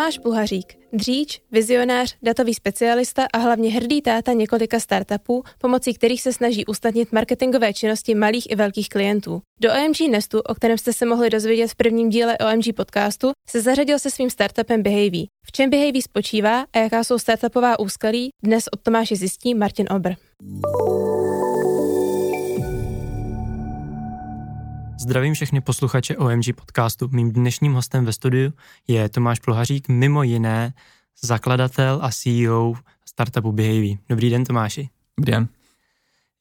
Tomáš 0.00 0.18
Pluhařík, 0.18 0.78
dříč, 0.92 1.40
vizionář, 1.52 2.16
datový 2.22 2.54
specialista 2.54 3.26
a 3.32 3.38
hlavně 3.38 3.70
hrdý 3.70 4.02
táta 4.02 4.32
několika 4.32 4.80
startupů, 4.80 5.44
pomocí 5.58 5.94
kterých 5.94 6.22
se 6.22 6.32
snaží 6.32 6.66
usnadnit 6.66 7.12
marketingové 7.12 7.74
činnosti 7.74 8.14
malých 8.14 8.50
i 8.50 8.54
velkých 8.56 8.88
klientů. 8.88 9.42
Do 9.60 9.70
OMG 9.72 10.00
Nestu, 10.10 10.40
o 10.40 10.54
kterém 10.54 10.78
jste 10.78 10.92
se 10.92 11.06
mohli 11.06 11.30
dozvědět 11.30 11.68
v 11.68 11.74
prvním 11.74 12.08
díle 12.08 12.38
OMG 12.38 12.76
podcastu, 12.76 13.30
se 13.48 13.60
zařadil 13.60 13.98
se 13.98 14.10
svým 14.10 14.30
startupem 14.30 14.82
Behavy. 14.82 15.26
V 15.46 15.52
čem 15.52 15.70
Behavy 15.70 16.02
spočívá 16.02 16.64
a 16.72 16.78
jaká 16.78 17.04
jsou 17.04 17.18
startupová 17.18 17.78
úskalí, 17.78 18.30
dnes 18.42 18.64
od 18.72 18.80
Tomáše 18.82 19.16
zjistí 19.16 19.54
Martin 19.54 19.86
Obr. 19.90 20.12
Zdravím 25.10 25.34
všechny 25.34 25.60
posluchače 25.60 26.16
OMG 26.16 26.44
podcastu. 26.54 27.08
Mým 27.12 27.32
dnešním 27.32 27.72
hostem 27.72 28.04
ve 28.04 28.12
studiu 28.12 28.52
je 28.88 29.08
Tomáš 29.08 29.38
Plohařík, 29.38 29.88
mimo 29.88 30.22
jiné 30.22 30.74
zakladatel 31.22 31.98
a 32.02 32.10
CEO 32.10 32.74
startupu 33.04 33.52
Behavy. 33.52 33.98
Dobrý 34.08 34.30
den 34.30 34.44
Tomáši. 34.44 34.88
Dobrý 35.18 35.32
den. 35.32 35.48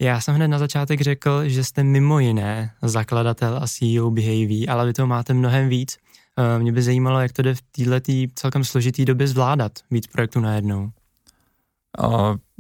Já 0.02 0.22
jsem 0.22 0.36
hned 0.36 0.48
na 0.48 0.60
začátek 0.60 1.02
řekl, 1.02 1.50
že 1.50 1.64
jste 1.64 1.84
mimo 1.84 2.20
jiné 2.20 2.74
zakladatel 2.82 3.60
a 3.64 3.68
CEO 3.68 4.12
Behavy, 4.12 4.68
ale 4.68 4.86
vy 4.86 4.94
toho 4.94 5.08
máte 5.08 5.34
mnohem 5.34 5.70
víc. 5.70 5.98
Eh, 6.38 6.60
mě 6.60 6.72
by 6.72 6.82
zajímalo, 6.82 7.20
jak 7.20 7.34
to 7.34 7.42
jde 7.42 7.56
v 7.56 7.62
této 7.62 8.34
celkem 8.36 8.64
složitý 8.64 9.06
době 9.06 9.28
zvládat 9.28 9.72
víc 9.92 10.08
projektů 10.08 10.40
najednou. 10.40 10.92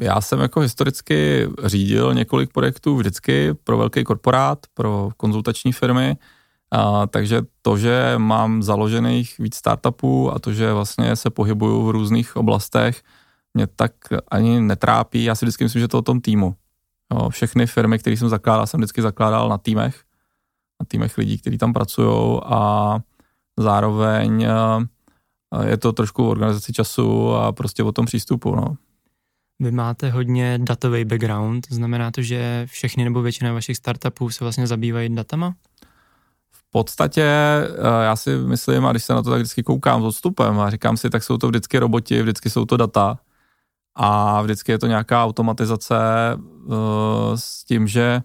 Já 0.01 0.21
jsem 0.21 0.39
jako 0.39 0.59
historicky 0.59 1.49
řídil 1.63 2.13
několik 2.13 2.53
projektů 2.53 2.95
vždycky 2.95 3.53
pro 3.53 3.77
velký 3.77 4.03
korporát, 4.03 4.59
pro 4.73 5.09
konzultační 5.17 5.71
firmy, 5.71 6.17
a, 6.71 7.07
takže 7.07 7.41
to, 7.61 7.77
že 7.77 8.13
mám 8.17 8.63
založených 8.63 9.39
víc 9.39 9.55
startupů 9.55 10.31
a 10.31 10.39
to, 10.39 10.53
že 10.53 10.73
vlastně 10.73 11.15
se 11.15 11.29
pohybuju 11.29 11.85
v 11.85 11.89
různých 11.89 12.35
oblastech, 12.35 13.03
mě 13.53 13.67
tak 13.67 13.91
ani 14.31 14.61
netrápí. 14.61 15.23
Já 15.23 15.35
si 15.35 15.45
vždycky 15.45 15.63
myslím, 15.63 15.79
že 15.79 15.87
to 15.87 15.97
o 15.97 16.01
tom 16.01 16.21
týmu. 16.21 16.55
Jo, 17.13 17.29
všechny 17.29 17.67
firmy, 17.67 17.99
které 17.99 18.17
jsem 18.17 18.29
zakládal, 18.29 18.67
jsem 18.67 18.79
vždycky 18.79 19.01
zakládal 19.01 19.49
na 19.49 19.57
týmech, 19.57 20.03
na 20.81 20.85
týmech 20.87 21.17
lidí, 21.17 21.37
kteří 21.37 21.57
tam 21.57 21.73
pracují 21.73 22.41
a 22.45 22.99
zároveň 23.59 24.47
je 25.65 25.77
to 25.77 25.93
trošku 25.93 26.29
organizaci 26.29 26.73
času 26.73 27.33
a 27.33 27.51
prostě 27.51 27.83
o 27.83 27.91
tom 27.91 28.05
přístupu. 28.05 28.55
No. 28.55 28.75
Vy 29.61 29.71
máte 29.71 30.09
hodně 30.09 30.59
datový 30.61 31.05
background, 31.05 31.67
znamená 31.69 32.11
to, 32.11 32.21
že 32.21 32.65
všechny 32.69 33.03
nebo 33.03 33.21
většina 33.21 33.53
vašich 33.53 33.77
startupů 33.77 34.29
se 34.29 34.43
vlastně 34.43 34.67
zabývají 34.67 35.15
datama? 35.15 35.53
V 36.51 36.71
podstatě 36.71 37.23
eh, 37.23 38.03
já 38.03 38.15
si 38.15 38.37
myslím, 38.37 38.85
a 38.85 38.91
když 38.91 39.03
se 39.03 39.13
na 39.13 39.21
to 39.21 39.29
tak 39.29 39.39
vždycky 39.39 39.63
koukám 39.63 40.01
s 40.01 40.05
odstupem 40.05 40.59
a 40.59 40.69
říkám 40.69 40.97
si, 40.97 41.09
tak 41.09 41.23
jsou 41.23 41.37
to 41.37 41.47
vždycky 41.47 41.79
roboti, 41.79 42.21
vždycky 42.21 42.49
jsou 42.49 42.65
to 42.65 42.77
data 42.77 43.19
a 43.95 44.41
vždycky 44.41 44.71
je 44.71 44.79
to 44.79 44.87
nějaká 44.87 45.23
automatizace 45.25 45.95
uh, 46.35 46.75
s 47.35 47.63
tím, 47.63 47.87
že 47.87 48.21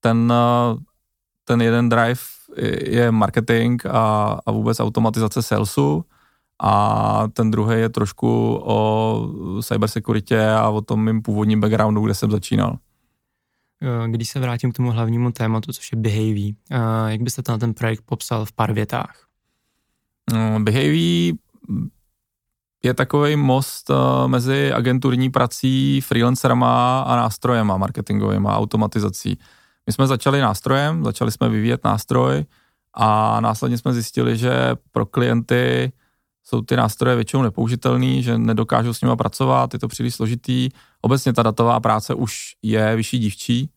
ten, 0.00 0.32
uh, 0.72 0.78
ten 1.44 1.62
jeden 1.62 1.88
drive 1.88 2.20
je 2.82 3.10
marketing 3.12 3.86
a, 3.86 4.38
a 4.46 4.50
vůbec 4.50 4.80
automatizace 4.80 5.42
salesu 5.42 6.04
a 6.62 7.28
ten 7.32 7.50
druhý 7.50 7.80
je 7.80 7.88
trošku 7.88 8.60
o 8.64 9.60
cybersekuritě 9.62 10.50
a 10.50 10.68
o 10.68 10.80
tom 10.80 11.04
mým 11.04 11.22
původním 11.22 11.60
backgroundu, 11.60 12.04
kde 12.04 12.14
jsem 12.14 12.30
začínal. 12.30 12.78
Když 14.06 14.28
se 14.28 14.40
vrátím 14.40 14.72
k 14.72 14.76
tomu 14.76 14.90
hlavnímu 14.90 15.32
tématu, 15.32 15.72
což 15.72 15.92
je 15.92 15.98
Behavy, 15.98 16.54
jak 17.06 17.22
byste 17.22 17.42
ten, 17.42 17.60
ten 17.60 17.74
projekt 17.74 18.02
popsal 18.06 18.44
v 18.44 18.52
pár 18.52 18.72
větách? 18.72 19.26
No, 20.32 20.60
Behavy 20.60 21.32
je 22.82 22.94
takový 22.94 23.36
most 23.36 23.90
eh, 23.90 24.28
mezi 24.28 24.72
agenturní 24.72 25.30
prací, 25.30 26.00
freelancerama 26.00 27.00
a 27.00 27.16
nástrojema 27.16 27.78
a 28.46 28.58
automatizací. 28.58 29.38
My 29.86 29.92
jsme 29.92 30.06
začali 30.06 30.40
nástrojem, 30.40 31.04
začali 31.04 31.32
jsme 31.32 31.48
vyvíjet 31.48 31.84
nástroj 31.84 32.44
a 32.94 33.40
následně 33.40 33.78
jsme 33.78 33.92
zjistili, 33.92 34.36
že 34.36 34.76
pro 34.92 35.06
klienty 35.06 35.92
jsou 36.50 36.62
ty 36.62 36.76
nástroje 36.76 37.16
většinou 37.16 37.42
nepoužitelný, 37.42 38.22
že 38.22 38.38
nedokážou 38.38 38.94
s 38.94 39.00
nimi 39.00 39.16
pracovat, 39.16 39.72
je 39.72 39.78
to 39.78 39.88
příliš 39.88 40.14
složitý. 40.14 40.68
Obecně 41.00 41.32
ta 41.32 41.42
datová 41.42 41.80
práce 41.80 42.14
už 42.14 42.34
je 42.62 42.96
vyšší 42.96 43.18
dívčí 43.18 43.70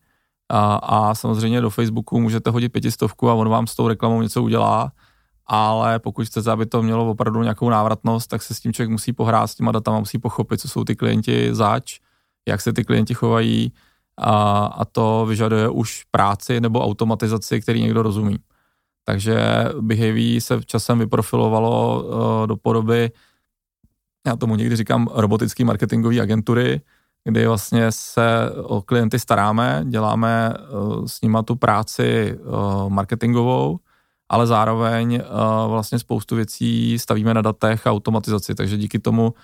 a, 0.48 0.74
a 0.74 1.14
samozřejmě 1.14 1.60
do 1.60 1.70
Facebooku 1.70 2.20
můžete 2.20 2.50
hodit 2.50 2.68
pětistovku 2.68 3.30
a 3.30 3.34
on 3.34 3.48
vám 3.48 3.66
s 3.66 3.74
tou 3.74 3.88
reklamou 3.88 4.22
něco 4.22 4.42
udělá, 4.42 4.92
ale 5.46 5.98
pokud 5.98 6.26
chcete, 6.26 6.50
aby 6.50 6.66
to 6.66 6.82
mělo 6.82 7.10
opravdu 7.10 7.42
nějakou 7.42 7.70
návratnost, 7.70 8.30
tak 8.30 8.42
se 8.42 8.54
s 8.54 8.60
tím 8.60 8.72
člověk 8.72 8.90
musí 8.90 9.12
pohrát, 9.12 9.46
s 9.46 9.54
těma 9.54 9.72
datama 9.72 9.98
musí 9.98 10.18
pochopit, 10.18 10.60
co 10.60 10.68
jsou 10.68 10.84
ty 10.84 10.96
klienti 10.96 11.54
zač, 11.54 11.98
jak 12.48 12.60
se 12.60 12.72
ty 12.72 12.84
klienti 12.84 13.14
chovají 13.14 13.72
a, 14.18 14.66
a 14.66 14.84
to 14.84 15.26
vyžaduje 15.28 15.68
už 15.68 16.04
práci 16.10 16.60
nebo 16.60 16.84
automatizaci, 16.84 17.60
který 17.60 17.82
někdo 17.82 18.02
rozumí. 18.02 18.36
Takže 19.04 19.38
Behavy 19.80 20.40
se 20.40 20.60
časem 20.66 20.98
vyprofilovalo 20.98 22.04
uh, 22.04 22.46
do 22.46 22.56
podoby, 22.56 23.10
já 24.26 24.36
tomu 24.36 24.56
někdy 24.56 24.76
říkám, 24.76 25.08
robotický 25.12 25.64
marketingové 25.64 26.20
agentury, 26.20 26.80
kdy 27.24 27.46
vlastně 27.46 27.92
se 27.92 28.50
o 28.62 28.82
klienty 28.82 29.18
staráme, 29.18 29.84
děláme 29.88 30.54
uh, 30.54 31.06
s 31.06 31.20
nima 31.20 31.42
tu 31.42 31.56
práci 31.56 32.38
uh, 32.38 32.88
marketingovou, 32.88 33.78
ale 34.28 34.46
zároveň 34.46 35.22
vlastně 35.68 35.98
spoustu 35.98 36.36
věcí 36.36 36.98
stavíme 36.98 37.34
na 37.34 37.42
datech 37.42 37.86
a 37.86 37.90
automatizaci, 37.90 38.54
takže 38.54 38.76
díky 38.76 38.98
tomu 38.98 39.34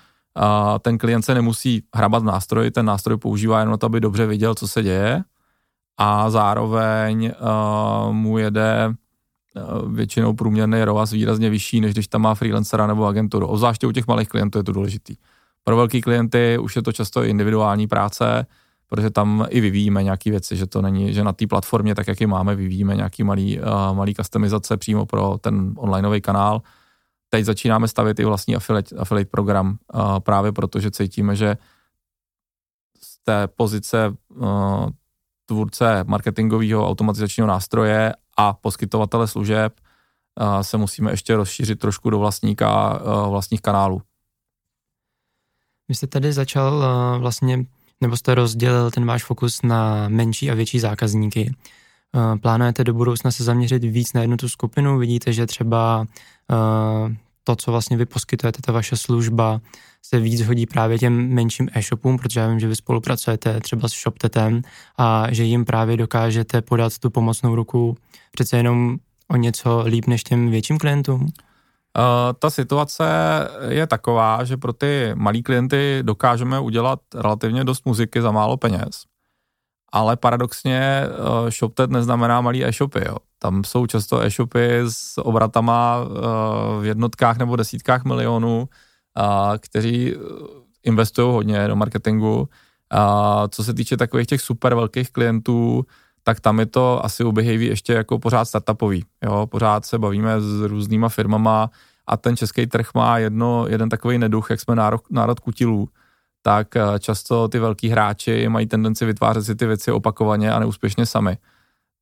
ten 0.81 0.97
klient 0.97 1.21
se 1.21 1.33
nemusí 1.33 1.83
hrabat 1.95 2.23
v 2.23 2.25
nástroji, 2.25 2.71
ten 2.71 2.85
nástroj 2.85 3.17
používá 3.17 3.59
jenom 3.59 3.77
to, 3.77 3.85
aby 3.85 3.99
dobře 3.99 4.25
viděl, 4.25 4.55
co 4.55 4.67
se 4.67 4.83
děje. 4.83 5.23
A 5.97 6.29
zároveň 6.29 7.31
mu 8.11 8.37
jede 8.37 8.93
většinou 9.87 10.33
průměrný 10.33 10.83
ROAS 10.83 11.11
výrazně 11.11 11.49
vyšší, 11.49 11.81
než 11.81 11.93
když 11.93 12.07
tam 12.07 12.21
má 12.21 12.35
freelancera 12.35 12.87
nebo 12.87 13.05
agenturu. 13.05 13.47
Obzvláště 13.47 13.87
u 13.87 13.91
těch 13.91 14.07
malých 14.07 14.29
klientů 14.29 14.57
je 14.57 14.63
to 14.63 14.71
důležitý. 14.71 15.15
Pro 15.63 15.75
velký 15.75 16.01
klienty 16.01 16.57
už 16.57 16.75
je 16.75 16.81
to 16.81 16.91
často 16.91 17.23
individuální 17.23 17.87
práce, 17.87 18.45
protože 18.87 19.09
tam 19.09 19.45
i 19.49 19.61
vyvíjíme 19.61 20.03
nějaké 20.03 20.31
věci, 20.31 20.57
že 20.57 20.67
to 20.67 20.81
není, 20.81 21.13
že 21.13 21.23
na 21.23 21.33
té 21.33 21.47
platformě, 21.47 21.95
tak 21.95 22.07
jak 22.07 22.21
ji 22.21 22.27
máme, 22.27 22.55
vyvíjíme 22.55 22.95
nějaký 22.95 23.23
malý, 23.23 23.59
uh, 23.59 23.65
malý 23.93 24.13
customizace 24.13 24.77
přímo 24.77 25.05
pro 25.05 25.37
ten 25.41 25.73
onlineový 25.77 26.21
kanál. 26.21 26.61
Teď 27.29 27.45
začínáme 27.45 27.87
stavět 27.87 28.19
i 28.19 28.25
vlastní 28.25 28.55
affiliate, 28.55 28.95
affiliate 28.95 29.29
program, 29.29 29.77
uh, 29.93 30.19
právě 30.19 30.51
protože 30.51 30.91
cítíme, 30.91 31.35
že 31.35 31.57
z 33.03 33.23
té 33.23 33.47
pozice 33.47 34.13
uh, 34.29 34.89
tvůrce 35.45 36.03
marketingového 36.07 36.89
automatizačního 36.89 37.47
nástroje 37.47 38.13
a 38.37 38.53
poskytovatele 38.53 39.27
služeb 39.27 39.73
se 40.61 40.77
musíme 40.77 41.11
ještě 41.11 41.35
rozšířit 41.35 41.79
trošku 41.79 42.09
do 42.09 42.19
vlastníka 42.19 43.01
vlastních 43.29 43.61
kanálů. 43.61 44.01
Vy 45.87 45.95
jste 45.95 46.07
tady 46.07 46.33
začal 46.33 46.83
vlastně, 47.19 47.65
nebo 48.01 48.17
jste 48.17 48.35
rozdělil 48.35 48.91
ten 48.91 49.05
váš 49.05 49.23
fokus 49.23 49.61
na 49.61 50.07
menší 50.07 50.51
a 50.51 50.53
větší 50.53 50.79
zákazníky. 50.79 51.55
Plánujete 52.41 52.83
do 52.83 52.93
budoucna 52.93 53.31
se 53.31 53.43
zaměřit 53.43 53.83
víc 53.83 54.13
na 54.13 54.21
jednu 54.21 54.37
tu 54.37 54.49
skupinu? 54.49 54.97
Vidíte, 54.97 55.33
že 55.33 55.45
třeba 55.45 56.05
to, 57.43 57.55
co 57.55 57.71
vlastně 57.71 57.97
vy 57.97 58.05
poskytujete, 58.05 58.61
ta 58.61 58.71
vaše 58.71 58.97
služba, 58.97 59.61
se 60.01 60.19
víc 60.19 60.41
hodí 60.41 60.65
právě 60.65 60.99
těm 60.99 61.29
menším 61.29 61.69
e-shopům, 61.73 62.17
protože 62.17 62.39
já 62.39 62.47
vím, 62.47 62.59
že 62.59 62.67
vy 62.67 62.75
spolupracujete 62.75 63.59
třeba 63.59 63.87
s 63.87 63.91
ShopTetem 63.91 64.61
a 64.97 65.27
že 65.31 65.43
jim 65.43 65.65
právě 65.65 65.97
dokážete 65.97 66.61
podat 66.61 66.97
tu 66.99 67.09
pomocnou 67.09 67.55
ruku 67.55 67.97
přece 68.31 68.57
jenom 68.57 68.97
o 69.27 69.35
něco 69.35 69.83
líp 69.85 70.07
než 70.07 70.23
těm 70.23 70.49
větším 70.49 70.77
klientům? 70.77 71.21
Uh, 71.21 71.29
ta 72.39 72.49
situace 72.49 73.05
je 73.69 73.87
taková, 73.87 74.43
že 74.43 74.57
pro 74.57 74.73
ty 74.73 75.11
malí 75.15 75.43
klienty 75.43 75.99
dokážeme 76.01 76.59
udělat 76.59 76.99
relativně 77.15 77.63
dost 77.63 77.85
muziky 77.85 78.21
za 78.21 78.31
málo 78.31 78.57
peněz. 78.57 79.03
Ale 79.93 80.17
paradoxně 80.17 81.03
uh, 81.05 81.49
ShopTet 81.49 81.91
neznamená 81.91 82.41
malý 82.41 82.65
e-shopy. 82.65 82.99
Jo. 83.07 83.17
Tam 83.39 83.63
jsou 83.63 83.85
často 83.85 84.21
e-shopy 84.21 84.79
s 84.89 85.17
obratama 85.17 85.97
uh, 86.01 86.81
v 86.81 86.85
jednotkách 86.85 87.37
nebo 87.37 87.55
desítkách 87.55 88.03
milionů, 88.03 88.69
a 89.15 89.53
kteří 89.59 90.13
eh, 90.13 90.17
investují 90.83 91.33
hodně 91.33 91.67
do 91.67 91.75
marketingu. 91.75 92.49
A 92.89 93.47
co 93.47 93.63
se 93.63 93.73
týče 93.73 93.97
takových 93.97 94.27
těch 94.27 94.41
super 94.41 94.75
velkých 94.75 95.11
klientů, 95.11 95.85
tak 96.23 96.39
tam 96.39 96.59
je 96.59 96.65
to 96.65 97.05
asi 97.05 97.23
u 97.23 97.31
Behavy 97.31 97.65
ještě 97.65 97.93
jako 97.93 98.19
pořád 98.19 98.45
startupový. 98.45 99.05
Jo? 99.23 99.47
Pořád 99.47 99.85
se 99.85 99.99
bavíme 99.99 100.41
s 100.41 100.61
různýma 100.61 101.09
firmama 101.09 101.69
a 102.07 102.17
ten 102.17 102.37
český 102.37 102.67
trh 102.67 102.89
má 102.95 103.17
jedno, 103.17 103.65
jeden 103.67 103.89
takový 103.89 104.17
neduch, 104.17 104.49
jak 104.49 104.59
jsme 104.59 104.75
národ, 104.75 105.01
národ 105.09 105.39
kutilů, 105.39 105.89
tak 106.41 106.75
eh, 106.75 106.81
často 106.99 107.47
ty 107.47 107.59
velký 107.59 107.89
hráči 107.89 108.49
mají 108.49 108.67
tendenci 108.67 109.05
vytvářet 109.05 109.45
si 109.45 109.55
ty 109.55 109.65
věci 109.65 109.91
opakovaně 109.91 110.51
a 110.51 110.59
neúspěšně 110.59 111.05
sami. 111.05 111.37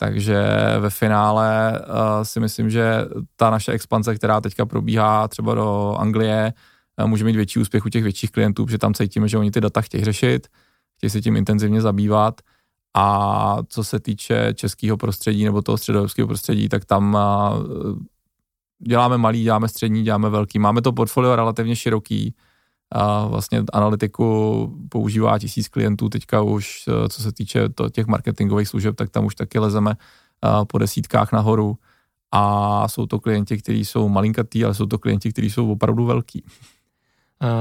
Takže 0.01 0.47
ve 0.79 0.89
finále 0.89 1.79
uh, 1.79 2.23
si 2.23 2.39
myslím, 2.39 2.69
že 2.69 3.05
ta 3.35 3.49
naše 3.49 3.71
expanze, 3.71 4.15
která 4.15 4.41
teďka 4.41 4.65
probíhá 4.65 5.27
třeba 5.27 5.55
do 5.55 5.95
Anglie, 5.99 6.53
může 7.05 7.23
mít 7.23 7.35
větší 7.35 7.59
úspěch 7.59 7.85
u 7.85 7.89
těch 7.89 8.03
větších 8.03 8.31
klientů, 8.31 8.65
protože 8.65 8.77
tam 8.77 8.93
cítíme, 8.93 9.27
že 9.27 9.37
oni 9.37 9.51
ty 9.51 9.61
data 9.61 9.81
chtějí 9.81 10.03
řešit, 10.03 10.47
chtějí 10.97 11.09
se 11.09 11.21
tím 11.21 11.35
intenzivně 11.35 11.81
zabývat. 11.81 12.41
A 12.93 13.57
co 13.67 13.83
se 13.83 13.99
týče 13.99 14.53
českého 14.53 14.97
prostředí 14.97 15.45
nebo 15.45 15.61
toho 15.61 15.77
středoevropského 15.77 16.27
prostředí, 16.27 16.69
tak 16.69 16.85
tam 16.85 17.17
děláme 18.79 19.17
malý, 19.17 19.43
děláme 19.43 19.67
střední, 19.67 20.03
děláme 20.03 20.29
velký. 20.29 20.59
Máme 20.59 20.81
to 20.81 20.93
portfolio 20.93 21.35
relativně 21.35 21.75
široký, 21.75 22.35
a 22.91 23.25
vlastně 23.25 23.63
analytiku 23.73 24.79
používá 24.89 25.39
tisíc 25.39 25.67
klientů 25.67 26.09
teďka 26.09 26.41
už, 26.41 26.83
eh, 26.87 27.09
co 27.09 27.21
se 27.21 27.31
týče 27.31 27.69
to, 27.69 27.89
těch 27.89 28.07
marketingových 28.07 28.67
služeb, 28.67 28.95
tak 28.95 29.09
tam 29.09 29.25
už 29.25 29.35
taky 29.35 29.59
lezeme 29.59 29.93
po 30.67 30.77
desítkách 30.77 31.31
nahoru 31.31 31.77
a 32.31 32.87
jsou 32.87 33.05
to 33.05 33.19
klienti, 33.19 33.57
kteří 33.57 33.85
jsou 33.85 34.09
malinkatý, 34.09 34.65
ale 34.65 34.73
jsou 34.73 34.85
to 34.85 34.99
klienti, 34.99 35.31
kteří 35.31 35.49
jsou 35.49 35.71
opravdu 35.71 36.05
velký. 36.05 36.43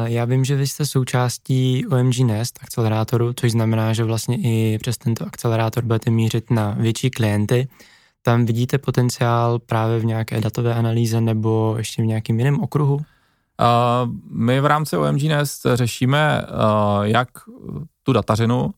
Já 0.04 0.24
vím, 0.24 0.44
že 0.44 0.56
vy 0.56 0.66
jste 0.66 0.86
součástí 0.86 1.86
OMG 1.86 2.18
Nest 2.18 2.58
akcelerátoru, 2.62 3.32
což 3.32 3.52
znamená, 3.52 3.92
že 3.92 4.04
vlastně 4.04 4.36
i 4.36 4.78
přes 4.78 4.98
tento 4.98 5.26
akcelerátor 5.26 5.84
budete 5.84 6.10
mířit 6.10 6.50
na 6.50 6.74
větší 6.78 7.10
klienty. 7.10 7.68
Tam 8.22 8.46
vidíte 8.46 8.78
potenciál 8.78 9.58
právě 9.58 9.98
v 9.98 10.04
nějaké 10.04 10.40
datové 10.40 10.74
analýze 10.74 11.20
nebo 11.20 11.74
ještě 11.78 12.02
v 12.02 12.06
nějakém 12.06 12.38
jiném 12.38 12.60
okruhu? 12.60 12.94
Uh, 12.94 13.02
my 14.30 14.60
v 14.60 14.66
rámci 14.66 14.96
OMG 14.96 15.22
Nest 15.22 15.66
řešíme 15.74 16.42
uh, 16.42 17.04
jak 17.04 17.28
tu 18.02 18.12
datařinu, 18.12 18.70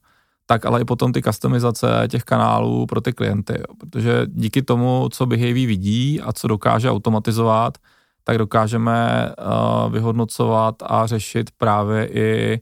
tak 0.47 0.67
ale 0.67 0.81
i 0.81 0.85
potom 0.85 1.13
ty 1.13 1.23
customizace 1.23 1.89
těch 2.09 2.23
kanálů 2.23 2.87
pro 2.87 3.01
ty 3.01 3.13
klienty, 3.13 3.55
protože 3.79 4.23
díky 4.27 4.63
tomu, 4.63 5.09
co 5.13 5.27
Behavy 5.27 5.67
vidí 5.67 6.21
a 6.21 6.33
co 6.33 6.49
dokáže 6.49 6.91
automatizovat, 6.91 7.79
tak 8.31 8.39
dokážeme 8.39 9.29
uh, 9.39 9.93
vyhodnocovat 9.93 10.75
a 10.87 11.07
řešit 11.07 11.51
právě 11.59 12.07
i 12.07 12.61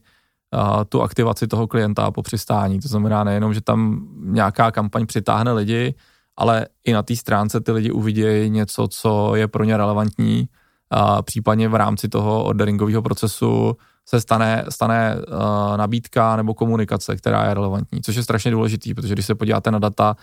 uh, 0.53 0.83
tu 0.89 1.01
aktivaci 1.01 1.47
toho 1.47 1.67
klienta 1.67 2.11
po 2.11 2.21
přistání. 2.21 2.79
To 2.79 2.87
znamená 2.87 3.23
nejenom, 3.23 3.53
že 3.53 3.61
tam 3.61 4.07
nějaká 4.17 4.71
kampaň 4.71 5.05
přitáhne 5.05 5.51
lidi, 5.51 5.95
ale 6.37 6.65
i 6.85 6.93
na 6.93 7.03
té 7.03 7.15
stránce 7.15 7.61
ty 7.61 7.71
lidi 7.71 7.91
uvidějí 7.91 8.49
něco, 8.49 8.87
co 8.87 9.35
je 9.35 9.47
pro 9.47 9.63
ně 9.63 9.77
relevantní 9.77 10.49
a 10.89 11.21
případně 11.21 11.69
v 11.69 11.75
rámci 11.75 12.09
toho 12.09 12.43
orderingového 12.43 13.01
procesu 13.01 13.77
se 14.05 14.21
stane, 14.21 14.65
stane 14.69 15.15
uh, 15.15 15.77
nabídka 15.77 16.35
nebo 16.35 16.53
komunikace, 16.53 17.15
která 17.15 17.45
je 17.45 17.53
relevantní, 17.53 18.01
což 18.01 18.15
je 18.15 18.23
strašně 18.23 18.51
důležitý, 18.51 18.93
protože 18.93 19.13
když 19.13 19.25
se 19.25 19.35
podíváte 19.35 19.71
na 19.71 19.79
data, 19.79 20.15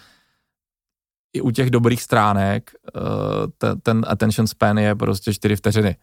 i 1.37 1.41
u 1.41 1.51
těch 1.51 1.71
dobrých 1.71 2.03
stránek 2.03 2.71
uh, 2.97 3.03
ten, 3.59 3.81
ten 3.81 4.05
attention 4.09 4.47
span 4.47 4.79
je 4.79 4.95
prostě 4.95 5.35
4 5.35 5.57
vteřiny. 5.57 5.97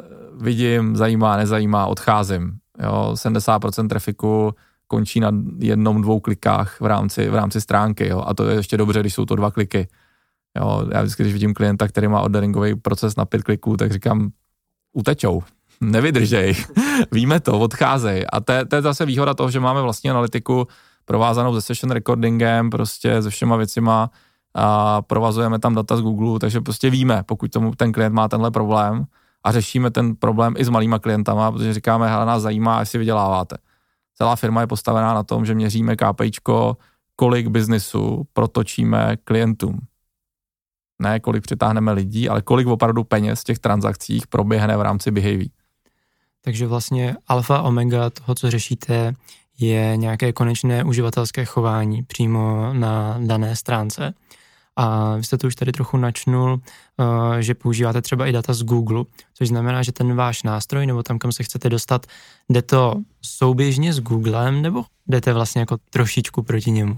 Uh, 0.00 0.42
vidím, 0.42 0.96
zajímá, 0.96 1.36
nezajímá, 1.36 1.86
odcházím. 1.86 2.52
Jo, 2.82 3.10
70% 3.14 3.88
trafiku 3.88 4.54
končí 4.86 5.20
na 5.20 5.32
jednom, 5.58 6.02
dvou 6.02 6.20
klikách 6.20 6.80
v 6.80 6.86
rámci, 6.86 7.28
v 7.28 7.34
rámci 7.34 7.60
stránky. 7.60 8.08
Jo, 8.08 8.22
a 8.26 8.34
to 8.34 8.48
je 8.48 8.56
ještě 8.56 8.76
dobře, 8.76 9.00
když 9.00 9.14
jsou 9.14 9.24
to 9.24 9.36
dva 9.36 9.50
kliky. 9.50 9.88
Jo, 10.56 10.86
já 10.92 11.02
vždycky, 11.02 11.22
když 11.22 11.32
vidím 11.32 11.54
klienta, 11.54 11.88
který 11.88 12.08
má 12.08 12.20
orderingový 12.20 12.74
proces 12.74 13.16
na 13.16 13.24
pět 13.24 13.42
kliků, 13.42 13.76
tak 13.76 13.92
říkám, 13.92 14.30
utečou, 14.92 15.42
nevydržej, 15.80 16.54
víme 17.12 17.40
to, 17.40 17.60
odcházej. 17.60 18.26
A 18.32 18.40
to, 18.40 18.52
to 18.68 18.76
je 18.76 18.82
zase 18.82 19.06
výhoda 19.06 19.34
toho, 19.34 19.50
že 19.50 19.60
máme 19.60 19.82
vlastní 19.82 20.10
analytiku 20.10 20.66
provázanou 21.04 21.54
se 21.54 21.62
session 21.62 21.90
recordingem, 21.90 22.70
prostě 22.70 23.22
se 23.22 23.30
všema 23.30 23.56
věcima 23.56 24.10
a 24.54 25.02
provazujeme 25.02 25.58
tam 25.58 25.74
data 25.74 25.96
z 25.96 26.00
Google, 26.00 26.38
takže 26.38 26.60
prostě 26.60 26.90
víme, 26.90 27.22
pokud 27.26 27.50
tomu 27.50 27.74
ten 27.74 27.92
klient 27.92 28.12
má 28.12 28.28
tenhle 28.28 28.50
problém 28.50 29.04
a 29.44 29.52
řešíme 29.52 29.90
ten 29.90 30.16
problém 30.16 30.54
i 30.58 30.64
s 30.64 30.68
malýma 30.68 30.98
klientama, 30.98 31.52
protože 31.52 31.74
říkáme, 31.74 32.08
hele, 32.08 32.26
nás 32.26 32.42
zajímá, 32.42 32.80
jestli 32.80 32.98
vyděláváte. 32.98 33.56
Celá 34.14 34.36
firma 34.36 34.60
je 34.60 34.66
postavená 34.66 35.14
na 35.14 35.22
tom, 35.22 35.46
že 35.46 35.54
měříme 35.54 35.96
KPIčko, 35.96 36.76
kolik 37.16 37.48
biznisu 37.48 38.26
protočíme 38.32 39.16
klientům 39.24 39.80
ne 41.00 41.20
kolik 41.20 41.42
přitáhneme 41.42 41.92
lidí, 41.92 42.28
ale 42.28 42.42
kolik 42.42 42.66
opravdu 42.66 43.04
peněz 43.04 43.40
z 43.40 43.44
těch 43.44 43.58
transakcích 43.58 44.26
proběhne 44.26 44.76
v 44.76 44.82
rámci 44.82 45.10
behavior. 45.10 45.48
Takže 46.40 46.66
vlastně 46.66 47.16
alfa 47.28 47.62
omega 47.62 48.10
toho, 48.10 48.34
co 48.34 48.50
řešíte, 48.50 49.14
je 49.58 49.96
nějaké 49.96 50.32
konečné 50.32 50.84
uživatelské 50.84 51.44
chování 51.44 52.02
přímo 52.02 52.72
na 52.72 53.18
dané 53.26 53.56
stránce. 53.56 54.14
A 54.80 55.16
vy 55.16 55.24
jste 55.24 55.38
to 55.38 55.46
už 55.46 55.54
tady 55.54 55.72
trochu 55.72 55.96
načnul, 55.96 56.60
eh, 57.00 57.42
že 57.42 57.54
používáte 57.54 58.02
třeba 58.02 58.26
i 58.26 58.32
data 58.32 58.52
z 58.52 58.62
Google, 58.62 59.04
což 59.34 59.48
znamená, 59.48 59.82
že 59.82 59.92
ten 59.92 60.16
váš 60.16 60.42
nástroj 60.42 60.86
nebo 60.86 61.02
tam, 61.02 61.18
kam 61.18 61.32
se 61.32 61.42
chcete 61.42 61.68
dostat, 61.68 62.06
jde 62.48 62.62
to 62.62 62.94
souběžně 63.22 63.92
s 63.92 64.00
Googlem 64.00 64.62
nebo 64.62 64.84
jdete 65.06 65.32
vlastně 65.32 65.60
jako 65.60 65.76
trošičku 65.90 66.42
proti 66.42 66.70
němu? 66.70 66.94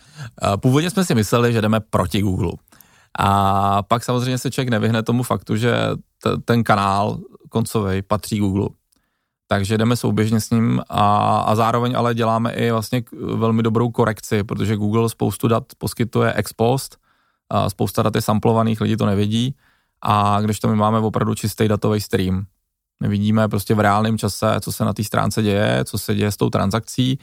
Původně 0.56 0.90
jsme 0.90 1.04
si 1.04 1.14
mysleli, 1.14 1.52
že 1.52 1.60
jdeme 1.60 1.80
proti 1.80 2.20
Google. 2.20 2.52
A 3.18 3.82
pak 3.82 4.04
samozřejmě 4.04 4.38
se 4.38 4.50
člověk 4.50 4.68
nevyhne 4.68 5.02
tomu 5.02 5.22
faktu, 5.22 5.56
že 5.56 5.76
t- 6.22 6.36
ten 6.44 6.64
kanál 6.64 7.18
koncový 7.48 8.02
patří 8.02 8.38
Google. 8.38 8.68
Takže 9.48 9.78
jdeme 9.78 9.96
souběžně 9.96 10.40
s 10.40 10.50
ním 10.50 10.80
a, 10.88 11.38
a 11.40 11.54
zároveň 11.54 11.94
ale 11.96 12.14
děláme 12.14 12.52
i 12.52 12.70
vlastně 12.70 13.02
velmi 13.34 13.62
dobrou 13.62 13.90
korekci, 13.90 14.44
protože 14.44 14.76
Google 14.76 15.08
spoustu 15.08 15.48
dat 15.48 15.64
poskytuje 15.78 16.32
ex 16.32 16.52
post, 16.52 16.98
spousta 17.68 18.02
dat 18.02 18.14
je 18.14 18.20
samplovaných, 18.20 18.80
lidi 18.80 18.96
to 18.96 19.06
nevědí 19.06 19.54
a 20.02 20.40
když 20.40 20.60
to 20.60 20.68
my 20.68 20.76
máme 20.76 20.98
opravdu 20.98 21.34
čistý 21.34 21.68
datový 21.68 22.00
stream. 22.00 22.46
My 23.02 23.08
vidíme 23.08 23.48
prostě 23.48 23.74
v 23.74 23.80
reálném 23.80 24.18
čase, 24.18 24.56
co 24.60 24.72
se 24.72 24.84
na 24.84 24.92
té 24.92 25.04
stránce 25.04 25.42
děje, 25.42 25.84
co 25.84 25.98
se 25.98 26.14
děje 26.14 26.30
s 26.30 26.36
tou 26.36 26.50
transakcí. 26.50 27.18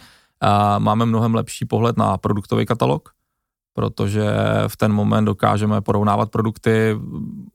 Máme 0.80 1.06
mnohem 1.06 1.36
lepší 1.36 1.66
pohled 1.66 1.98
na 1.98 2.18
produktový 2.18 2.66
katalog, 2.66 3.10
protože 3.74 4.25
v 4.68 4.77
ten 4.77 4.94
moment 4.94 5.25
dokážeme 5.25 5.81
porovnávat 5.81 6.31
produkty, 6.31 6.95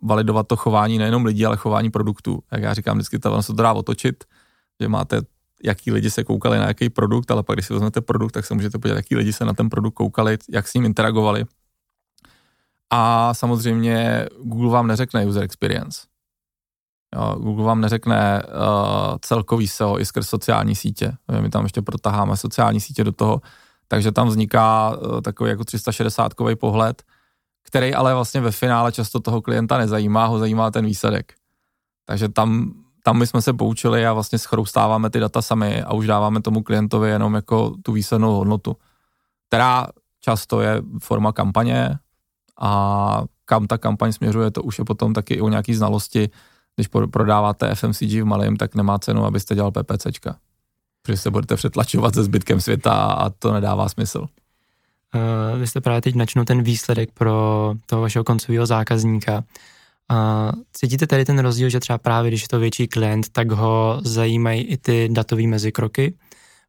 validovat 0.02 0.46
to 0.46 0.56
chování 0.56 0.99
nejenom 0.99 1.25
lidí, 1.25 1.46
ale 1.46 1.56
chování 1.56 1.90
produktů. 1.90 2.38
Jak 2.52 2.62
já 2.62 2.75
říkám, 2.75 2.96
vždycky 2.96 3.19
to 3.19 3.43
se 3.43 3.55
to 3.55 3.62
dá 3.62 3.73
otočit, 3.73 4.25
že 4.81 4.88
máte 4.88 5.20
jaký 5.64 5.93
lidi 5.93 6.11
se 6.11 6.25
koukali 6.25 6.58
na 6.58 6.66
jaký 6.66 6.90
produkt, 6.90 7.31
ale 7.31 7.43
pak 7.43 7.56
když 7.56 7.66
si 7.66 7.73
vezmete 7.73 8.00
produkt, 8.00 8.32
tak 8.32 8.46
se 8.46 8.55
můžete 8.55 8.78
podívat, 8.78 8.96
jaký 8.96 9.16
lidi 9.16 9.32
se 9.32 9.44
na 9.44 9.55
ten 9.55 9.70
produkt 9.70 9.94
koukali, 9.94 10.38
jak 10.50 10.69
s 10.69 10.75
ním 10.75 10.84
interagovali. 10.84 11.44
A 12.90 13.34
samozřejmě 13.34 14.26
Google 14.42 14.70
vám 14.70 14.87
neřekne 14.87 15.26
user 15.26 15.42
experience. 15.42 16.00
Jo, 17.16 17.37
Google 17.38 17.64
vám 17.64 17.80
neřekne 17.80 18.42
uh, 18.42 19.16
celkový 19.20 19.68
SEO 19.68 20.00
i 20.00 20.06
skrz 20.06 20.28
sociální 20.28 20.76
sítě. 20.76 21.12
My 21.40 21.50
tam 21.50 21.62
ještě 21.62 21.82
protaháme 21.82 22.37
sociální 22.37 22.80
sítě 22.80 23.04
do 23.04 23.12
toho, 23.12 23.40
takže 23.88 24.12
tam 24.12 24.28
vzniká 24.28 24.92
eh, 24.94 25.23
takový 25.23 25.50
jako 25.50 25.62
360-kový 25.62 26.56
pohled, 26.56 27.02
který 27.62 27.94
ale 27.94 28.14
vlastně 28.14 28.40
ve 28.40 28.50
finále 28.50 28.92
často 28.92 29.20
toho 29.20 29.42
klienta 29.42 29.78
nezajímá, 29.78 30.26
ho 30.26 30.38
zajímá 30.38 30.70
ten 30.70 30.87
výsledek. 30.87 31.35
Takže 32.04 32.28
tam, 32.28 32.73
tam 33.02 33.18
my 33.18 33.26
jsme 33.26 33.42
se 33.42 33.52
poučili 33.52 34.06
a 34.06 34.12
vlastně 34.12 34.38
schroustáváme 34.38 35.11
ty 35.11 35.20
data 35.20 35.42
sami 35.42 35.82
a 35.82 35.92
už 35.92 36.06
dáváme 36.06 36.42
tomu 36.42 36.62
klientovi 36.62 37.11
jenom 37.11 37.35
jako 37.35 37.75
tu 37.82 37.92
výslednou 37.92 38.35
hodnotu, 38.35 38.76
která 39.49 39.87
často 40.20 40.61
je 40.61 40.82
forma 41.02 41.32
kampaně 41.32 41.99
a 42.61 43.25
kam 43.45 43.67
ta 43.67 43.79
kampaň 43.79 44.12
směřuje, 44.12 44.50
to 44.50 44.62
už 44.62 44.79
je 44.79 44.85
potom 44.85 45.14
taky 45.14 45.40
o 45.40 45.49
nějaký 45.49 45.75
znalosti. 45.75 46.31
Když 46.76 46.88
prodáváte 47.11 47.75
FMCG 47.75 48.02
v 48.02 48.25
malém, 48.25 48.57
tak 48.57 48.75
nemá 48.75 48.99
cenu, 48.99 49.25
abyste 49.25 49.55
dělal 49.55 49.71
PPCčka 49.71 50.37
protože 51.02 51.17
se 51.17 51.31
budete 51.31 51.57
přetlačovat 51.57 52.14
se 52.14 52.25
zbytkem 52.25 52.61
světa 52.61 52.93
a 52.93 53.31
to 53.31 53.52
nedává 53.52 53.88
smysl. 53.88 54.19
Uh, 55.14 55.59
vy 55.61 55.67
jste 55.67 55.81
právě 55.81 56.00
teď 56.00 56.14
načnul 56.14 56.45
ten 56.45 56.62
výsledek 56.62 57.11
pro 57.14 57.75
toho 57.87 58.02
vašeho 58.02 58.25
koncového 58.25 58.67
zákazníka. 58.67 59.45
Uh, 60.11 60.62
cítíte 60.73 61.07
tady 61.07 61.25
ten 61.25 61.38
rozdíl, 61.38 61.69
že 61.69 61.81
třeba 61.81 61.99
právě 61.99 62.31
když 62.31 62.43
je 62.43 62.49
to 62.49 62.59
větší 62.59 62.88
klient, 62.88 63.29
tak 63.33 63.50
ho 63.50 64.00
zajímají 64.05 64.62
i 64.62 64.76
ty 64.76 65.09
datové 65.12 65.47
mezikroky, 65.47 66.14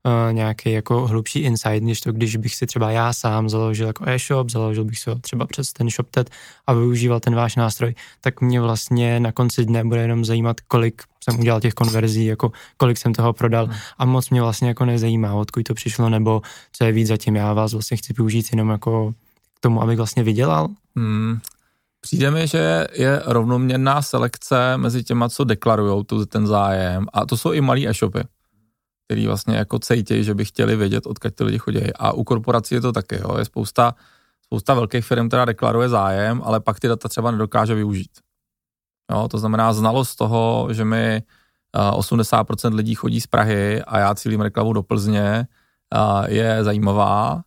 uh, 0.05 0.34
nějaký 0.34 0.72
jako 0.72 1.08
hlubší 1.08 1.39
insight, 1.39 1.84
než 1.84 2.01
to, 2.01 2.12
když 2.12 2.36
bych 2.36 2.55
si 2.55 2.65
třeba 2.65 2.91
já 2.91 3.13
sám 3.13 3.50
založil 3.50 3.88
jako 3.88 4.05
e-shop, 4.08 4.50
založil 4.50 4.86
bych 4.86 5.00
si 5.00 5.10
ho 5.10 5.15
třeba 5.15 5.46
přes 5.46 5.74
ten 5.74 5.89
ShopTet 5.89 6.29
a 6.67 6.74
využíval 6.74 7.20
ten 7.20 7.36
váš 7.36 7.55
nástroj, 7.55 7.96
tak 8.22 8.41
mě 8.41 8.62
vlastně 8.62 9.20
na 9.20 9.31
konci 9.31 9.65
dne 9.65 9.84
bude 9.84 10.01
jenom 10.01 10.25
zajímat, 10.25 10.62
kolik 10.62 11.01
jsem 11.24 11.39
udělal 11.39 11.62
těch 11.62 11.74
konverzí, 11.74 12.25
jako 12.25 12.51
kolik 12.77 12.98
jsem 12.98 13.13
toho 13.13 13.34
prodal 13.34 13.65
hmm. 13.65 13.75
a 13.98 14.05
moc 14.05 14.29
mě 14.29 14.41
vlastně 14.41 14.67
jako 14.67 14.86
nezajímá, 14.86 15.34
odkud 15.34 15.63
to 15.63 15.74
přišlo, 15.74 16.10
nebo 16.10 16.41
co 16.74 16.84
je 16.84 16.91
víc 16.91 17.08
zatím. 17.08 17.36
Já 17.36 17.53
vás 17.53 17.74
vlastně 17.74 17.98
chci 17.98 18.13
využít 18.13 18.48
jenom 18.51 18.70
jako 18.70 19.13
k 19.58 19.60
tomu, 19.60 19.81
abych 19.81 19.98
vlastně 19.98 20.24
vydělal. 20.24 20.67
Hmm. 20.96 21.39
Přijde 22.01 22.31
mi, 22.31 22.48
že 22.48 22.88
je 22.93 23.22
rovnoměrná 23.25 24.01
selekce 24.01 24.77
mezi 24.77 25.03
těma, 25.03 25.29
co 25.29 25.43
deklarují 25.43 26.05
ten 26.27 26.48
zájem 26.48 27.05
a 27.13 27.25
to 27.25 27.38
jsou 27.38 27.51
i 27.51 27.62
malý 27.62 27.88
e-shopy 27.88 28.20
který 29.11 29.27
vlastně 29.27 29.57
jako 29.57 29.79
cejtějí, 29.79 30.23
že 30.23 30.33
by 30.33 30.45
chtěli 30.45 30.75
vědět, 30.75 31.05
odkud 31.05 31.35
ty 31.35 31.43
lidi 31.43 31.57
chodí. 31.57 31.93
A 31.93 32.11
u 32.11 32.23
korporací 32.23 32.75
je 32.75 32.81
to 32.81 32.91
taky, 32.91 33.15
jo. 33.15 33.37
Je 33.37 33.45
spousta, 33.45 33.95
spousta 34.45 34.73
velkých 34.73 35.05
firm 35.05 35.29
teda 35.29 35.45
deklaruje 35.45 35.89
zájem, 35.89 36.41
ale 36.45 36.59
pak 36.59 36.79
ty 36.79 36.87
data 36.87 37.09
třeba 37.09 37.31
nedokáže 37.31 37.75
využít. 37.75 38.11
Jo, 39.11 39.27
to 39.27 39.37
znamená 39.37 39.73
znalost 39.73 40.15
toho, 40.15 40.67
že 40.71 40.85
mi 40.85 41.23
80% 41.75 42.73
lidí 42.75 42.95
chodí 42.95 43.21
z 43.21 43.27
Prahy 43.27 43.83
a 43.83 43.99
já 43.99 44.15
cílím 44.15 44.41
reklamu 44.41 44.73
do 44.73 44.83
Plzně, 44.83 45.47
je 46.27 46.63
zajímavá, 46.63 47.41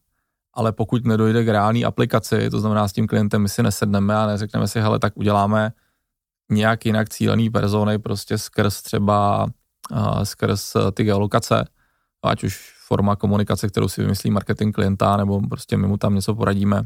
ale 0.55 0.73
pokud 0.73 1.05
nedojde 1.05 1.45
k 1.45 1.49
reální 1.49 1.85
aplikaci, 1.85 2.51
to 2.51 2.61
znamená 2.61 2.89
s 2.89 2.93
tím 2.93 3.07
klientem 3.07 3.43
my 3.43 3.49
si 3.49 3.63
nesedneme 3.63 4.17
a 4.17 4.27
neřekneme 4.27 4.69
si, 4.69 4.81
hele, 4.81 4.99
tak 4.99 5.17
uděláme 5.17 5.73
nějak 6.51 6.87
jinak 6.87 7.09
cílený 7.09 7.51
persony 7.51 7.99
prostě 7.99 8.39
skrz 8.39 8.83
třeba 8.83 9.47
skrz 10.23 10.77
ty 10.95 11.05
geolokace, 11.05 11.65
ať 12.23 12.45
už 12.45 12.75
forma 12.87 13.17
komunikace, 13.17 13.69
kterou 13.69 13.89
si 13.89 14.01
vymyslí 14.03 14.31
marketing 14.31 14.75
klienta, 14.75 15.17
nebo 15.17 15.41
prostě 15.41 15.77
my 15.77 15.87
mu 15.87 15.97
tam 15.97 16.15
něco 16.15 16.35
poradíme, 16.35 16.83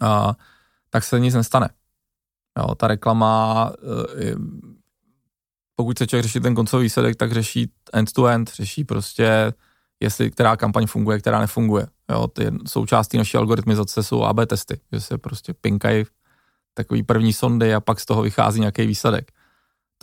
a, 0.00 0.34
tak 0.90 1.04
se 1.04 1.20
nic 1.20 1.34
nestane. 1.34 1.68
Jo, 2.58 2.74
ta 2.74 2.88
reklama, 2.88 3.72
e, 4.18 4.34
pokud 5.76 5.98
se 5.98 6.06
člověk 6.06 6.22
řeší 6.22 6.40
ten 6.40 6.54
koncový 6.54 6.82
výsledek, 6.82 7.16
tak 7.16 7.32
řeší 7.32 7.70
end-to-end, 7.92 8.50
řeší 8.54 8.84
prostě, 8.84 9.52
jestli 10.00 10.30
která 10.30 10.56
kampaň 10.56 10.86
funguje, 10.86 11.18
která 11.18 11.40
nefunguje. 11.40 11.86
Jo, 12.10 12.26
ty 12.26 12.50
součástí 12.66 13.18
naší 13.18 13.36
algoritmizace 13.36 14.02
jsou 14.02 14.22
AB 14.22 14.38
testy, 14.46 14.80
že 14.92 15.00
se 15.00 15.18
prostě 15.18 15.54
pinkají 15.54 16.04
takový 16.74 17.02
první 17.02 17.32
sondy 17.32 17.74
a 17.74 17.80
pak 17.80 18.00
z 18.00 18.06
toho 18.06 18.22
vychází 18.22 18.60
nějaký 18.60 18.86
výsledek. 18.86 19.32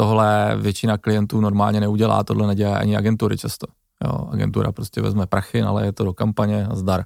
Tohle 0.01 0.57
většina 0.57 0.97
klientů 0.97 1.41
normálně 1.41 1.79
neudělá, 1.79 2.23
tohle 2.23 2.47
nedělá 2.47 2.77
ani 2.77 2.97
agentury 2.97 3.37
často. 3.37 3.67
Jo, 4.05 4.27
agentura 4.31 4.71
prostě 4.71 5.01
vezme 5.01 5.27
prachy, 5.27 5.61
ale 5.61 5.85
je 5.85 5.91
to 5.91 6.03
do 6.03 6.13
kampaně 6.13 6.65
a 6.65 6.75
zdar. 6.75 7.05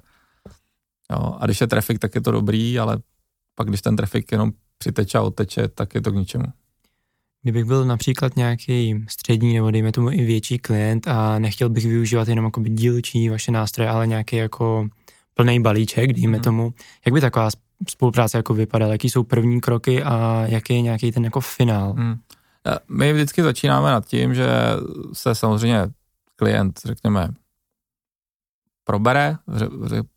Jo, 1.12 1.36
a 1.38 1.46
když 1.46 1.60
je 1.60 1.66
trafik, 1.66 1.98
tak 1.98 2.14
je 2.14 2.20
to 2.20 2.30
dobrý, 2.30 2.78
ale 2.78 2.98
pak 3.54 3.68
když 3.68 3.82
ten 3.82 3.96
trafik 3.96 4.32
jenom 4.32 4.52
přiteče 4.78 5.18
a 5.18 5.22
odteče, 5.22 5.68
tak 5.68 5.94
je 5.94 6.00
to 6.00 6.12
k 6.12 6.14
ničemu. 6.14 6.44
Kdybych 7.42 7.64
byl 7.64 7.84
například 7.84 8.36
nějaký 8.36 9.04
střední 9.08 9.54
nebo 9.54 9.70
dejme 9.70 9.92
tomu 9.92 10.10
i 10.10 10.24
větší 10.24 10.58
klient 10.58 11.08
a 11.08 11.38
nechtěl 11.38 11.68
bych 11.68 11.86
využívat 11.86 12.28
jenom 12.28 12.44
jako 12.44 12.62
dílčí 12.62 13.28
vaše 13.28 13.52
nástroje, 13.52 13.90
ale 13.90 14.06
nějaký 14.06 14.36
jako 14.36 14.88
plný 15.34 15.60
balíček, 15.60 16.12
dejme 16.12 16.36
hmm. 16.36 16.44
tomu, 16.44 16.74
jak 17.06 17.14
by 17.14 17.20
taková 17.20 17.48
spolupráce 17.88 18.36
jako 18.36 18.54
vypadala, 18.54 18.92
jaký 18.92 19.10
jsou 19.10 19.22
první 19.22 19.60
kroky 19.60 20.02
a 20.02 20.44
jaký 20.46 20.74
je 20.74 20.80
nějaký 20.80 21.12
ten 21.12 21.24
jako 21.24 21.40
finál? 21.40 21.92
Hmm. 21.92 22.16
My 22.88 23.12
vždycky 23.12 23.42
začínáme 23.42 23.90
nad 23.90 24.06
tím, 24.06 24.34
že 24.34 24.48
se 25.12 25.34
samozřejmě 25.34 25.86
klient, 26.36 26.80
řekněme, 26.84 27.28
probere, 28.84 29.36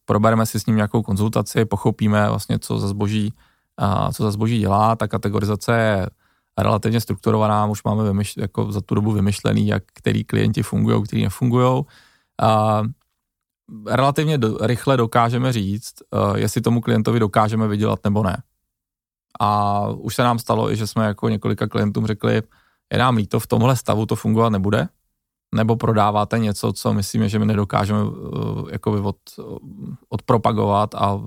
probereme 0.05 0.45
si 0.45 0.59
s 0.59 0.65
ním 0.65 0.75
nějakou 0.75 1.01
konzultaci, 1.01 1.65
pochopíme 1.65 2.29
vlastně, 2.29 2.59
co 2.59 2.79
za 2.79 2.87
zboží, 2.87 3.33
co 4.13 4.23
za 4.23 4.31
zboží 4.31 4.59
dělá, 4.59 4.95
ta 4.95 5.07
kategorizace 5.07 5.77
je 5.77 6.07
relativně 6.57 7.01
strukturovaná, 7.01 7.65
už 7.65 7.83
máme 7.83 8.03
vymyšl, 8.03 8.41
jako 8.41 8.71
za 8.71 8.81
tu 8.81 8.95
dobu 8.95 9.11
vymyšlený, 9.11 9.67
jak 9.67 9.83
který 9.93 10.23
klienti 10.23 10.63
fungují, 10.63 11.03
který 11.03 11.23
nefungují. 11.23 11.83
A 12.41 12.81
relativně 13.87 14.37
do, 14.37 14.57
rychle 14.61 14.97
dokážeme 14.97 15.53
říct, 15.53 15.93
uh, 16.11 16.37
jestli 16.37 16.61
tomu 16.61 16.81
klientovi 16.81 17.19
dokážeme 17.19 17.67
vydělat 17.67 17.99
nebo 18.03 18.23
ne. 18.23 18.43
A 19.39 19.87
už 19.87 20.15
se 20.15 20.23
nám 20.23 20.39
stalo 20.39 20.71
i, 20.71 20.75
že 20.75 20.87
jsme 20.87 21.05
jako 21.05 21.29
několika 21.29 21.67
klientům 21.67 22.05
řekli, 22.05 22.41
je 22.93 22.99
nám 22.99 23.15
líto, 23.15 23.39
v 23.39 23.47
tomhle 23.47 23.75
stavu 23.75 24.05
to 24.05 24.15
fungovat 24.15 24.49
nebude, 24.49 24.87
nebo 25.55 25.75
prodáváte 25.75 26.39
něco, 26.39 26.73
co 26.73 26.93
myslíme, 26.93 27.29
že 27.29 27.39
my 27.39 27.45
nedokážeme 27.45 28.03
uh, 28.03 28.69
jakoby 28.71 28.99
od, 28.99 29.17
odpropagovat 30.09 30.95
a 30.95 31.19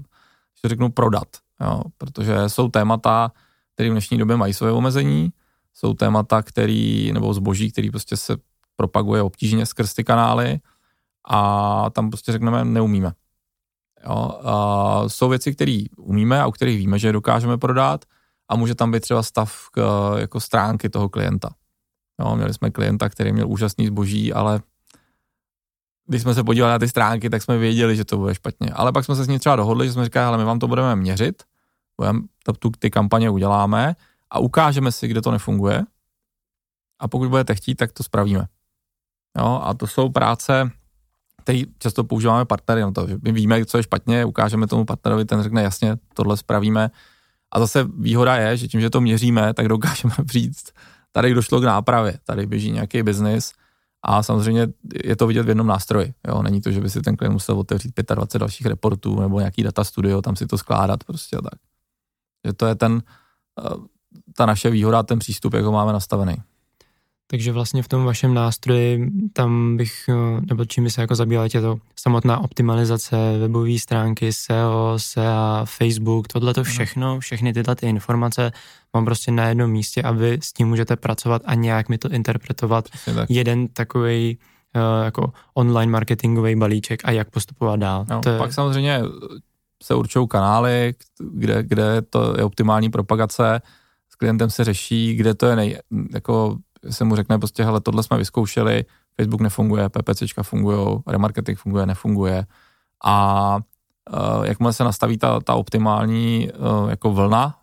že 0.62 0.68
řeknu 0.68 0.88
prodat, 0.88 1.28
jo, 1.61 1.82
protože 1.99 2.49
jsou 2.49 2.68
témata, 2.68 3.32
které 3.75 3.88
v 3.88 3.92
dnešní 3.92 4.18
době 4.18 4.37
mají 4.37 4.54
své 4.54 4.73
omezení, 4.73 5.32
jsou 5.75 5.94
témata, 5.94 6.42
který, 6.42 7.12
nebo 7.12 7.35
zboží, 7.35 7.73
který 7.73 7.90
prostě 7.90 8.16
se 8.16 8.37
propaguje 8.76 9.23
obtížně 9.23 9.66
skrz 9.66 9.94
ty 9.94 10.04
kanály 10.04 10.61
a 11.28 11.90
tam 11.90 12.11
prostě 12.11 12.32
řekneme, 12.32 12.64
neumíme. 12.64 13.12
Jo, 14.09 14.40
a 14.44 15.04
jsou 15.09 15.28
věci, 15.28 15.54
které 15.54 15.85
umíme 15.97 16.40
a 16.40 16.47
u 16.47 16.52
kterých 16.52 16.78
víme, 16.78 16.99
že 16.99 17.09
je 17.09 17.12
dokážeme 17.12 17.59
prodat 17.59 18.04
a 18.49 18.56
může 18.56 18.75
tam 18.75 18.90
být 18.92 19.00
třeba 19.00 19.23
stav 19.23 19.68
k, 19.73 19.80
jako 20.18 20.40
stránky 20.40 20.88
toho 20.88 21.09
klienta. 21.09 21.50
Jo, 22.21 22.37
měli 22.37 22.54
jsme 22.54 22.71
klienta, 22.71 23.09
který 23.09 23.32
měl 23.32 23.49
úžasný 23.49 23.87
zboží, 23.87 24.32
ale 24.32 24.61
když 26.06 26.23
jsme 26.23 26.35
se 26.35 26.44
podívali 26.44 26.73
na 26.73 26.78
ty 26.78 26.88
stránky, 26.88 27.30
tak 27.30 27.42
jsme 27.42 27.59
věděli, 27.59 27.97
že 27.97 28.04
to 28.04 28.16
bude 28.16 28.35
špatně. 28.35 28.71
Ale 28.71 28.92
pak 28.92 29.04
jsme 29.04 29.16
se 29.16 29.25
s 29.25 29.28
ním 29.28 29.38
třeba 29.38 29.56
dohodli, 29.56 29.87
že 29.87 29.92
jsme 29.92 30.04
říkali, 30.04 30.26
ale 30.26 30.38
my 30.38 30.44
vám 30.44 30.59
to 30.59 30.68
budeme 30.68 30.97
měřit, 30.97 31.42
budeme, 31.97 32.21
tu, 32.59 32.71
ty 32.78 32.90
kampaně 32.90 33.30
uděláme 33.30 33.97
a 34.30 34.38
ukážeme 34.38 34.92
si, 34.92 35.09
kde 35.09 35.23
to 35.23 35.30
nefunguje. 35.30 35.85
A 36.99 37.09
pokud 37.09 37.28
budete 37.28 37.54
chtít, 37.54 37.75
tak 37.75 37.92
to 37.92 38.02
spravíme. 38.02 38.47
Jo, 39.38 39.61
a 39.62 39.75
to 39.75 39.87
jsou 39.87 40.09
práce, 40.09 40.71
který 41.43 41.67
často 41.79 42.05
používáme 42.05 42.45
partnery 42.45 42.81
na 42.81 42.93
to, 42.93 43.07
že 43.09 43.19
my 43.23 43.33
víme, 43.33 43.65
co 43.65 43.77
je 43.77 43.83
špatně, 43.83 44.25
ukážeme 44.25 44.67
tomu 44.67 44.85
partnerovi, 44.85 45.25
ten 45.25 45.43
řekne 45.43 45.63
jasně, 45.63 45.97
tohle 46.15 46.37
spravíme. 46.37 46.91
A 47.53 47.61
zase 47.61 47.85
výhoda 47.99 48.37
je, 48.37 48.57
že 48.57 48.69
tím, 48.69 48.81
že 48.81 48.91
to 48.91 49.01
měříme, 49.01 49.55
tak 49.55 49.69
dokážeme 49.69 50.15
říct, 50.27 50.73
tady 51.13 51.35
došlo 51.35 51.61
k 51.61 51.65
nápravě, 51.65 52.19
tady 52.25 52.47
běží 52.47 52.71
nějaký 52.71 53.03
biznis 53.03 53.53
a 54.03 54.23
samozřejmě 54.23 54.67
je 55.05 55.17
to 55.17 55.27
vidět 55.27 55.43
v 55.43 55.49
jednom 55.49 55.67
nástroji. 55.67 56.15
Jo? 56.29 56.43
Není 56.43 56.61
to, 56.61 56.71
že 56.71 56.81
by 56.81 56.91
si 56.91 57.01
ten 57.01 57.17
klient 57.17 57.33
musel 57.33 57.59
otevřít 57.59 57.95
25 58.15 58.41
dalších 58.41 58.67
reportů 58.67 59.21
nebo 59.21 59.39
nějaký 59.39 59.63
data 59.63 59.85
studio, 59.85 60.23
tam 60.23 60.37
si 60.37 60.47
to 60.47 60.59
skládat 60.59 61.05
prostě 61.05 61.37
tak. 61.37 61.61
Že 62.47 62.53
to 62.53 62.67
je 62.67 62.75
ten, 62.75 63.03
eh, 63.59 63.75
ta 64.37 64.47
naše 64.47 64.71
výhoda, 64.71 65.03
ten 65.03 65.19
přístup, 65.19 65.55
jak 65.55 65.65
ho 65.65 65.73
máme 65.73 65.93
nastavený. 65.93 66.37
Takže 67.33 67.53
vlastně 67.53 67.83
v 67.83 67.89
tom 67.89 68.05
vašem 68.05 68.35
nástroji, 68.35 69.11
tam 69.33 69.77
bych, 69.77 70.05
eh, 70.09 70.41
nebo 70.41 70.65
čím 70.65 70.85
by 70.85 70.91
se 70.91 71.01
jako 71.01 71.15
zabývala 71.15 71.49
tě 71.49 71.61
to 71.61 71.79
samotná 71.97 72.39
optimalizace 72.39 73.17
webové 73.39 73.79
stránky, 73.79 74.33
SEO, 74.33 74.95
SEA, 74.97 75.65
Facebook, 75.65 76.29
tohle 76.29 76.55
to 76.55 76.65
všechno, 76.65 77.21
všechny 77.21 77.53
tyhle 77.53 77.77
ty 77.77 77.87
informace 77.87 78.53
mám 78.93 79.05
prostě 79.05 79.33
na 79.33 79.49
jednom 79.49 79.71
místě 79.71 80.03
a 80.03 80.12
vy 80.12 80.39
s 80.43 80.53
tím 80.53 80.69
můžete 80.69 80.97
pracovat 80.97 81.43
a 81.45 81.55
nějak 81.55 81.89
mi 81.89 81.99
to 81.99 82.09
interpretovat. 82.09 82.89
Tak. 83.05 83.31
Jeden 83.31 83.69
takový 83.69 84.39
uh, 84.77 85.05
jako 85.05 85.33
online 85.55 85.93
marketingový 85.93 86.57
balíček 86.57 87.01
a 87.05 87.11
jak 87.11 87.31
postupovat 87.31 87.81
dál. 87.81 88.07
No, 88.11 88.21
to 88.21 88.29
je... 88.29 88.39
Pak 88.39 88.53
samozřejmě 88.53 89.03
se 89.83 89.95
určují 89.95 90.29
kanály, 90.29 90.95
kde, 91.33 91.62
kde 91.62 92.03
to 92.03 92.35
je 92.37 92.45
optimální 92.45 92.91
propagace, 92.91 93.61
s 94.11 94.15
klientem 94.15 94.51
se 94.51 94.65
řeší, 94.65 95.15
kde 95.15 95.35
to 95.35 95.47
je 95.47 95.57
nej, 95.57 95.79
jako 96.15 96.59
se 96.91 97.05
mu 97.05 97.17
řekne 97.17 97.39
prostě, 97.39 97.65
hele, 97.65 97.81
tohle 97.81 98.03
jsme 98.03 98.19
vyzkoušeli, 98.19 98.85
Facebook 99.21 99.41
nefunguje, 99.41 99.89
PPCčka 99.89 100.43
fungují, 100.43 100.99
remarketing 101.07 101.59
funguje, 101.59 101.87
nefunguje 101.87 102.47
a 103.05 103.57
uh, 104.12 104.45
jakmile 104.45 104.73
se 104.73 104.85
nastaví 104.85 105.19
ta, 105.19 105.41
ta 105.41 105.55
optimální 105.55 106.51
uh, 106.51 106.91
jako 106.91 107.12
vlna, 107.12 107.55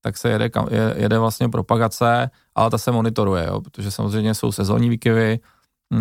tak 0.00 0.16
se 0.16 0.28
jede, 0.30 0.50
jede 0.96 1.18
vlastně 1.18 1.48
propagace, 1.48 2.30
ale 2.54 2.70
ta 2.70 2.78
se 2.78 2.92
monitoruje, 2.92 3.46
jo, 3.46 3.60
protože 3.60 3.90
samozřejmě 3.90 4.34
jsou 4.34 4.52
sezónní 4.52 4.88
výkyvy, 4.88 5.40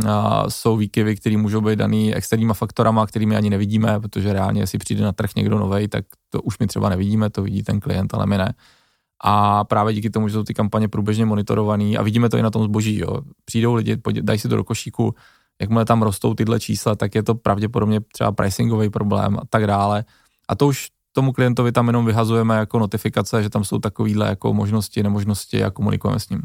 a 0.10 0.50
jsou 0.50 0.77
výkyvy, 0.77 1.15
které 1.15 1.38
můžou 1.38 1.62
být 1.62 1.80
daný 1.80 2.15
externíma 2.15 2.53
faktorama, 2.53 3.08
kterými 3.08 3.36
ani 3.36 3.50
nevidíme, 3.50 4.00
protože 4.00 4.34
reálně, 4.34 4.62
jestli 4.62 4.77
přijde 4.77 5.03
na 5.03 5.12
trh 5.12 5.30
někdo 5.36 5.60
nový, 5.60 5.88
tak 5.88 6.06
to 6.30 6.41
už 6.41 6.60
my 6.60 6.68
třeba 6.68 6.89
nevidíme, 6.89 7.30
to 7.30 7.44
vidí 7.44 7.63
ten 7.63 7.80
klient, 7.80 8.13
ale 8.13 8.25
my 8.25 8.38
ne. 8.38 8.53
A 9.24 9.63
právě 9.63 9.94
díky 9.94 10.10
tomu, 10.10 10.28
že 10.28 10.34
jsou 10.34 10.44
ty 10.44 10.54
kampaně 10.54 10.88
průběžně 10.88 11.25
monitorované 11.25 11.98
a 11.98 12.01
vidíme 12.01 12.30
to 12.30 12.38
i 12.38 12.42
na 12.42 12.50
tom 12.50 12.63
zboží, 12.63 12.98
jo. 12.98 13.22
přijdou 13.46 13.74
lidi, 13.74 13.98
dají 14.22 14.40
si 14.40 14.50
to 14.50 14.56
do 14.56 14.63
košíku, 14.63 15.16
jakmile 15.62 15.86
tam 15.86 16.01
rostou 16.01 16.34
tyhle 16.34 16.60
čísla, 16.60 16.96
tak 16.96 17.16
je 17.16 17.24
to 17.24 17.36
pravděpodobně 17.36 18.00
třeba 18.13 18.32
pricingový 18.32 18.90
problém 18.90 19.38
a 19.38 19.42
tak 19.50 19.68
dále. 19.68 20.06
A 20.50 20.56
to 20.56 20.68
už 20.68 20.90
tomu 21.12 21.32
klientovi 21.32 21.72
tam 21.72 21.88
jenom 21.88 22.06
vyhazujeme 22.06 22.58
jako 22.58 22.80
notifikace, 22.80 23.44
že 23.44 23.50
tam 23.50 23.63
jsou 23.63 23.80
takovýhle 23.80 24.28
jako 24.28 24.54
možnosti, 24.54 25.04
nemožnosti 25.04 25.63
a 25.63 25.70
komunikujeme 25.70 26.20
s 26.20 26.30
ním. 26.30 26.42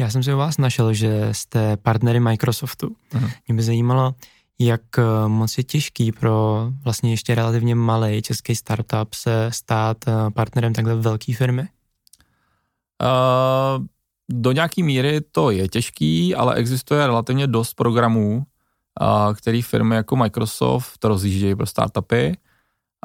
Já 0.00 0.10
jsem 0.10 0.22
si 0.22 0.34
u 0.34 0.36
vás 0.36 0.58
našel, 0.58 0.92
že 0.92 1.28
jste 1.32 1.76
partnery 1.76 2.20
Microsoftu. 2.20 2.96
Uh-huh. 3.12 3.30
Mě 3.48 3.56
by 3.56 3.62
zajímalo, 3.62 4.14
jak 4.58 4.98
eh, 4.98 5.28
moc 5.28 5.58
je 5.58 5.64
těžký 5.64 6.12
pro 6.12 6.66
vlastně 6.84 7.10
ještě 7.10 7.34
relativně 7.34 7.74
malý 7.74 8.22
český 8.22 8.56
startup 8.56 9.14
se 9.14 9.50
stát 9.52 9.96
eh, 10.08 10.30
partnerem 10.30 10.72
takhle 10.72 10.94
velké 10.94 11.34
firmy? 11.34 11.68
Uh, 13.02 13.84
do 14.30 14.52
nějaké 14.52 14.82
míry 14.82 15.20
to 15.20 15.50
je 15.50 15.68
těžký, 15.68 16.34
ale 16.34 16.54
existuje 16.54 17.06
relativně 17.06 17.46
dost 17.46 17.74
programů, 17.74 18.36
uh, 19.00 19.34
který 19.34 19.62
firmy 19.62 19.94
jako 19.94 20.16
Microsoft 20.16 21.04
rozjíždějí 21.04 21.54
pro 21.54 21.66
startupy. 21.66 22.36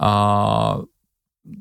A 0.01 0.77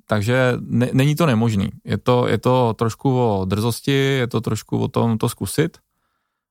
takže 0.06 0.52
ne, 0.60 0.90
není 0.92 1.16
to 1.16 1.26
nemožný. 1.26 1.68
Je 1.84 1.98
to, 1.98 2.28
je 2.28 2.38
to 2.38 2.74
trošku 2.74 3.20
o 3.20 3.44
drzosti, 3.44 3.92
je 3.92 4.26
to 4.26 4.40
trošku 4.40 4.78
o 4.78 4.88
tom 4.88 5.18
to 5.18 5.28
zkusit 5.28 5.78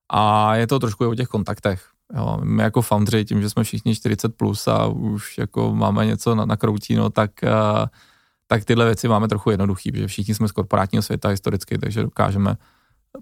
a 0.08 0.54
je 0.54 0.66
to 0.66 0.78
trošku 0.78 1.04
i 1.04 1.06
o 1.06 1.14
těch 1.14 1.28
kontaktech. 1.28 1.90
Jo, 2.16 2.38
my 2.42 2.62
jako 2.62 2.82
foundry, 2.82 3.24
tím, 3.24 3.42
že 3.42 3.50
jsme 3.50 3.64
všichni 3.64 3.94
40 3.94 4.36
plus 4.36 4.68
a 4.68 4.86
už 4.86 5.38
jako 5.38 5.74
máme 5.74 6.06
něco 6.06 6.34
na, 6.34 6.44
na 6.44 6.56
kroutí, 6.56 6.94
no, 6.94 7.10
tak, 7.10 7.30
uh, 7.42 7.86
tak 8.46 8.64
tyhle 8.64 8.84
věci 8.84 9.08
máme 9.08 9.28
trochu 9.28 9.50
jednoduchý, 9.50 9.92
protože 9.92 10.06
všichni 10.06 10.34
jsme 10.34 10.48
z 10.48 10.52
korporátního 10.52 11.02
světa 11.02 11.28
historicky, 11.28 11.78
takže 11.78 12.02
dokážeme 12.02 12.56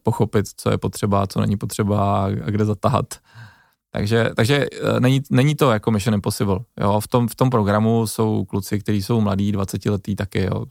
pochopit, 0.02 0.47
co 0.57 0.71
je 0.71 0.78
potřeba, 0.78 1.26
co 1.26 1.40
není 1.40 1.57
potřeba 1.57 2.25
a 2.25 2.31
kde 2.31 2.64
zatahat. 2.64 3.14
Takže, 3.90 4.31
takže 4.37 4.66
eh, 4.73 5.00
není, 5.00 5.23
není 5.31 5.55
to 5.55 5.71
jako 5.73 5.90
Mission 5.90 6.14
Impossible. 6.14 6.59
Jo? 6.81 7.00
V, 7.00 7.09
tom, 7.09 7.28
v 7.28 7.35
tom 7.35 7.50
programu 7.50 8.07
jsou 8.07 8.45
kluci, 8.45 8.81
kteří 8.81 9.02
jsou 9.02 9.21
mladí, 9.21 9.52
20 9.52 9.87
letý 9.87 10.16
taky. 10.16 10.43
Jo? 10.43 10.64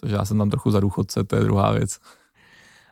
Takže 0.00 0.16
já 0.16 0.24
jsem 0.24 0.38
tam 0.38 0.50
trochu 0.50 0.70
za 0.70 0.80
důchodce, 0.80 1.24
to 1.24 1.36
je 1.36 1.42
druhá 1.42 1.72
věc. 1.72 1.98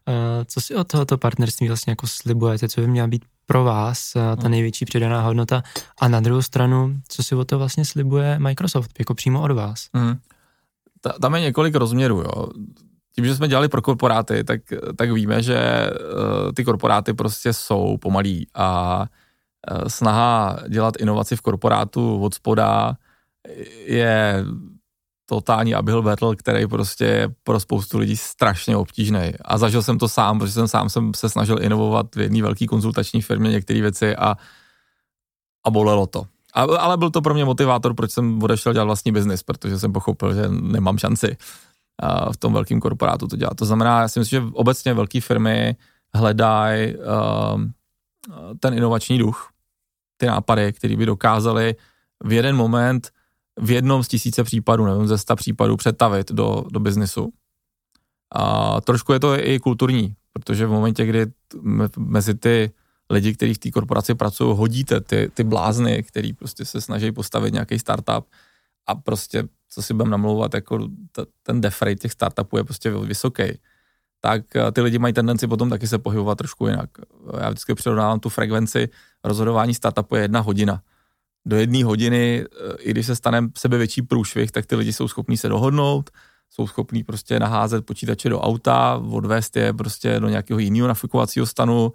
Uh, 0.08 0.44
co 0.44 0.60
si 0.60 0.74
od 0.74 0.88
tohoto 0.88 1.18
partnerství 1.18 1.68
vlastně 1.68 1.90
jako 1.90 2.06
slibujete, 2.06 2.68
co 2.68 2.80
by 2.80 2.86
měla 2.86 3.08
být 3.08 3.24
pro 3.50 3.64
vás 3.64 4.12
uh, 4.16 4.22
ta 4.22 4.42
hmm. 4.42 4.50
největší 4.50 4.84
přidaná 4.84 5.20
hodnota 5.20 5.62
a 6.00 6.08
na 6.08 6.20
druhou 6.20 6.42
stranu, 6.42 7.00
co 7.08 7.22
si 7.22 7.34
o 7.34 7.44
to 7.44 7.58
vlastně 7.58 7.84
slibuje 7.84 8.38
Microsoft, 8.38 8.90
jako 8.98 9.14
přímo 9.14 9.42
od 9.42 9.50
vás? 9.50 9.88
Hmm. 9.94 10.14
Ta, 11.00 11.12
tam 11.22 11.34
je 11.34 11.40
několik 11.40 11.74
rozměrů. 11.74 12.20
Jo 12.20 12.48
tím, 13.18 13.24
že 13.24 13.36
jsme 13.36 13.48
dělali 13.48 13.68
pro 13.68 13.82
korporáty, 13.82 14.44
tak, 14.44 14.60
tak 14.96 15.10
víme, 15.10 15.42
že 15.42 15.90
uh, 15.90 16.52
ty 16.52 16.64
korporáty 16.64 17.14
prostě 17.14 17.52
jsou 17.52 17.96
pomalí 17.96 18.46
a 18.54 19.00
uh, 19.70 19.88
snaha 19.88 20.58
dělat 20.68 20.94
inovaci 21.00 21.36
v 21.36 21.40
korporátu 21.40 22.20
od 22.22 22.34
spoda 22.34 22.96
je 23.86 24.44
totální 25.30 25.76
uphill 25.76 26.02
battle, 26.02 26.36
který 26.36 26.66
prostě 26.66 27.04
je 27.04 27.28
pro 27.44 27.60
spoustu 27.60 27.98
lidí 27.98 28.16
strašně 28.16 28.76
obtížný. 28.76 29.32
A 29.44 29.58
zažil 29.58 29.82
jsem 29.82 29.98
to 29.98 30.08
sám, 30.08 30.38
protože 30.38 30.52
jsem 30.52 30.68
sám 30.68 30.88
jsem 30.88 31.14
se 31.14 31.28
snažil 31.28 31.62
inovovat 31.62 32.14
v 32.16 32.20
jedné 32.20 32.42
velké 32.42 32.66
konzultační 32.66 33.22
firmě 33.22 33.50
některé 33.50 33.80
věci 33.80 34.16
a, 34.16 34.36
a 35.64 35.70
bolelo 35.70 36.06
to. 36.06 36.26
A, 36.54 36.62
ale 36.62 36.96
byl 36.96 37.10
to 37.10 37.22
pro 37.22 37.34
mě 37.34 37.44
motivátor, 37.44 37.94
proč 37.94 38.10
jsem 38.10 38.42
odešel 38.42 38.72
dělat 38.72 38.84
vlastní 38.84 39.12
biznis, 39.12 39.42
protože 39.42 39.78
jsem 39.78 39.92
pochopil, 39.92 40.34
že 40.34 40.48
nemám 40.48 40.98
šanci 40.98 41.36
v 42.32 42.36
tom 42.36 42.52
velkém 42.52 42.80
korporátu 42.80 43.26
to 43.26 43.36
dělat. 43.36 43.54
To 43.54 43.66
znamená, 43.66 44.00
já 44.00 44.08
si 44.08 44.18
myslím, 44.18 44.40
že 44.40 44.50
obecně 44.52 44.94
velké 44.94 45.20
firmy 45.20 45.76
hledají 46.14 46.94
um, 46.96 47.72
ten 48.60 48.74
inovační 48.74 49.18
duch, 49.18 49.50
ty 50.16 50.26
nápady, 50.26 50.72
které 50.72 50.96
by 50.96 51.06
dokázaly 51.06 51.76
v 52.24 52.32
jeden 52.32 52.56
moment 52.56 53.10
v 53.60 53.70
jednom 53.70 54.02
z 54.02 54.08
tisíce 54.08 54.44
případů, 54.44 54.86
nevím, 54.86 55.06
ze 55.06 55.18
sta 55.18 55.36
případů 55.36 55.76
přetavit 55.76 56.32
do, 56.32 56.64
do 56.70 56.80
biznisu. 56.80 57.32
A 58.32 58.80
trošku 58.80 59.12
je 59.12 59.20
to 59.20 59.34
i 59.34 59.58
kulturní, 59.58 60.14
protože 60.32 60.66
v 60.66 60.70
momentě, 60.70 61.06
kdy 61.06 61.26
mezi 61.96 62.34
ty 62.34 62.70
lidi, 63.10 63.34
kteří 63.34 63.54
v 63.54 63.58
té 63.58 63.70
korporaci 63.70 64.14
pracují, 64.14 64.56
hodíte 64.56 65.00
ty, 65.00 65.30
ty 65.34 65.44
blázny, 65.44 66.02
který 66.02 66.32
prostě 66.32 66.64
se 66.64 66.80
snaží 66.80 67.12
postavit 67.12 67.52
nějaký 67.52 67.78
startup 67.78 68.26
a 68.86 68.94
prostě 68.94 69.44
co 69.68 69.82
si 69.82 69.94
budeme 69.94 70.10
namlouvat, 70.10 70.54
jako 70.54 70.88
t- 71.12 71.26
ten 71.42 71.60
rate 71.60 71.94
těch 71.94 72.12
startupů 72.12 72.56
je 72.56 72.64
prostě 72.64 72.90
vysoký, 72.90 73.42
tak 74.20 74.56
eh, 74.56 74.72
ty 74.72 74.80
lidi 74.80 74.98
mají 74.98 75.14
tendenci 75.14 75.46
potom 75.46 75.70
taky 75.70 75.88
se 75.88 75.98
pohybovat 75.98 76.38
trošku 76.38 76.66
jinak. 76.66 76.90
Já 77.40 77.48
vždycky 77.48 77.74
přirovnávám 77.74 78.20
tu 78.20 78.28
frekvenci 78.28 78.88
rozhodování 79.24 79.74
startupu 79.74 80.16
je 80.16 80.22
jedna 80.22 80.40
hodina. 80.40 80.82
Do 81.46 81.56
jedné 81.56 81.84
hodiny, 81.84 82.44
eh, 82.44 82.76
i 82.78 82.90
když 82.90 83.06
se 83.06 83.16
stane 83.16 83.48
sebe 83.58 83.78
větší 83.78 84.02
průšvih, 84.02 84.50
tak 84.50 84.66
ty 84.66 84.76
lidi 84.76 84.92
jsou 84.92 85.08
schopní 85.08 85.36
se 85.36 85.48
dohodnout, 85.48 86.10
jsou 86.50 86.66
schopní 86.66 87.04
prostě 87.04 87.40
naházet 87.40 87.86
počítače 87.86 88.28
do 88.28 88.40
auta, 88.40 89.02
odvést 89.10 89.56
je 89.56 89.72
prostě 89.72 90.20
do 90.20 90.28
nějakého 90.28 90.58
jiného 90.58 90.88
nafukovacího 90.88 91.46
stanu. 91.46 91.92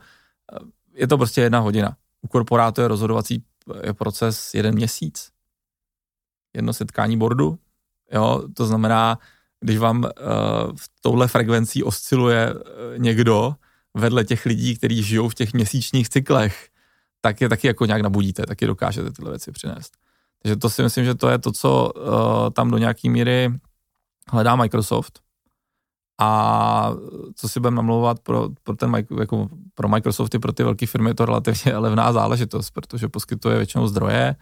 Eh, 0.53 0.59
je 0.93 1.07
to 1.07 1.17
prostě 1.17 1.41
jedna 1.41 1.59
hodina. 1.59 1.95
U 2.21 2.27
korporátu 2.27 2.81
je 2.81 2.87
rozhodovací 2.87 3.43
proces 3.97 4.53
jeden 4.53 4.75
měsíc. 4.75 5.29
Jedno 6.53 6.73
setkání 6.73 7.17
bordu, 7.17 7.59
Jo, 8.13 8.43
to 8.53 8.65
znamená, 8.65 9.17
když 9.59 9.77
vám 9.77 10.03
uh, 10.03 10.09
v 10.75 10.89
touhle 11.01 11.27
frekvencí 11.27 11.83
osciluje 11.83 12.53
někdo 12.97 13.55
vedle 13.93 14.23
těch 14.23 14.45
lidí, 14.45 14.77
kteří 14.77 15.03
žijou 15.03 15.29
v 15.29 15.35
těch 15.35 15.53
měsíčních 15.53 16.09
cyklech, 16.09 16.69
tak 17.25 17.41
je 17.41 17.49
taky 17.49 17.67
jako 17.67 17.85
nějak 17.85 18.01
nabudíte, 18.01 18.45
taky 18.45 18.67
dokážete 18.67 19.11
tyhle 19.11 19.31
věci 19.31 19.51
přinést. 19.51 19.93
Takže 20.41 20.55
to 20.55 20.69
si 20.69 20.83
myslím, 20.83 21.05
že 21.05 21.15
to 21.15 21.29
je 21.29 21.37
to, 21.37 21.51
co 21.51 21.91
uh, 21.95 22.49
tam 22.49 22.71
do 22.71 22.77
nějaký 22.77 23.09
míry 23.09 23.49
hledá 24.31 24.55
Microsoft. 24.55 25.19
A 26.21 26.91
co 27.35 27.49
si 27.49 27.59
budeme 27.59 27.75
namlouvat 27.75 28.19
pro, 28.19 28.49
pro, 28.63 28.75
ten, 28.75 29.05
jako 29.19 29.49
pro 29.73 29.87
Microsoft 29.87 30.35
i 30.35 30.39
pro 30.39 30.53
ty 30.53 30.63
velké 30.63 30.87
firmy 30.87 31.09
je 31.09 31.13
to 31.13 31.25
relativně 31.25 31.77
levná 31.77 32.13
záležitost, 32.13 32.71
protože 32.71 33.07
poskytuje 33.07 33.57
většinou 33.57 33.87
zdroje, 33.87 34.35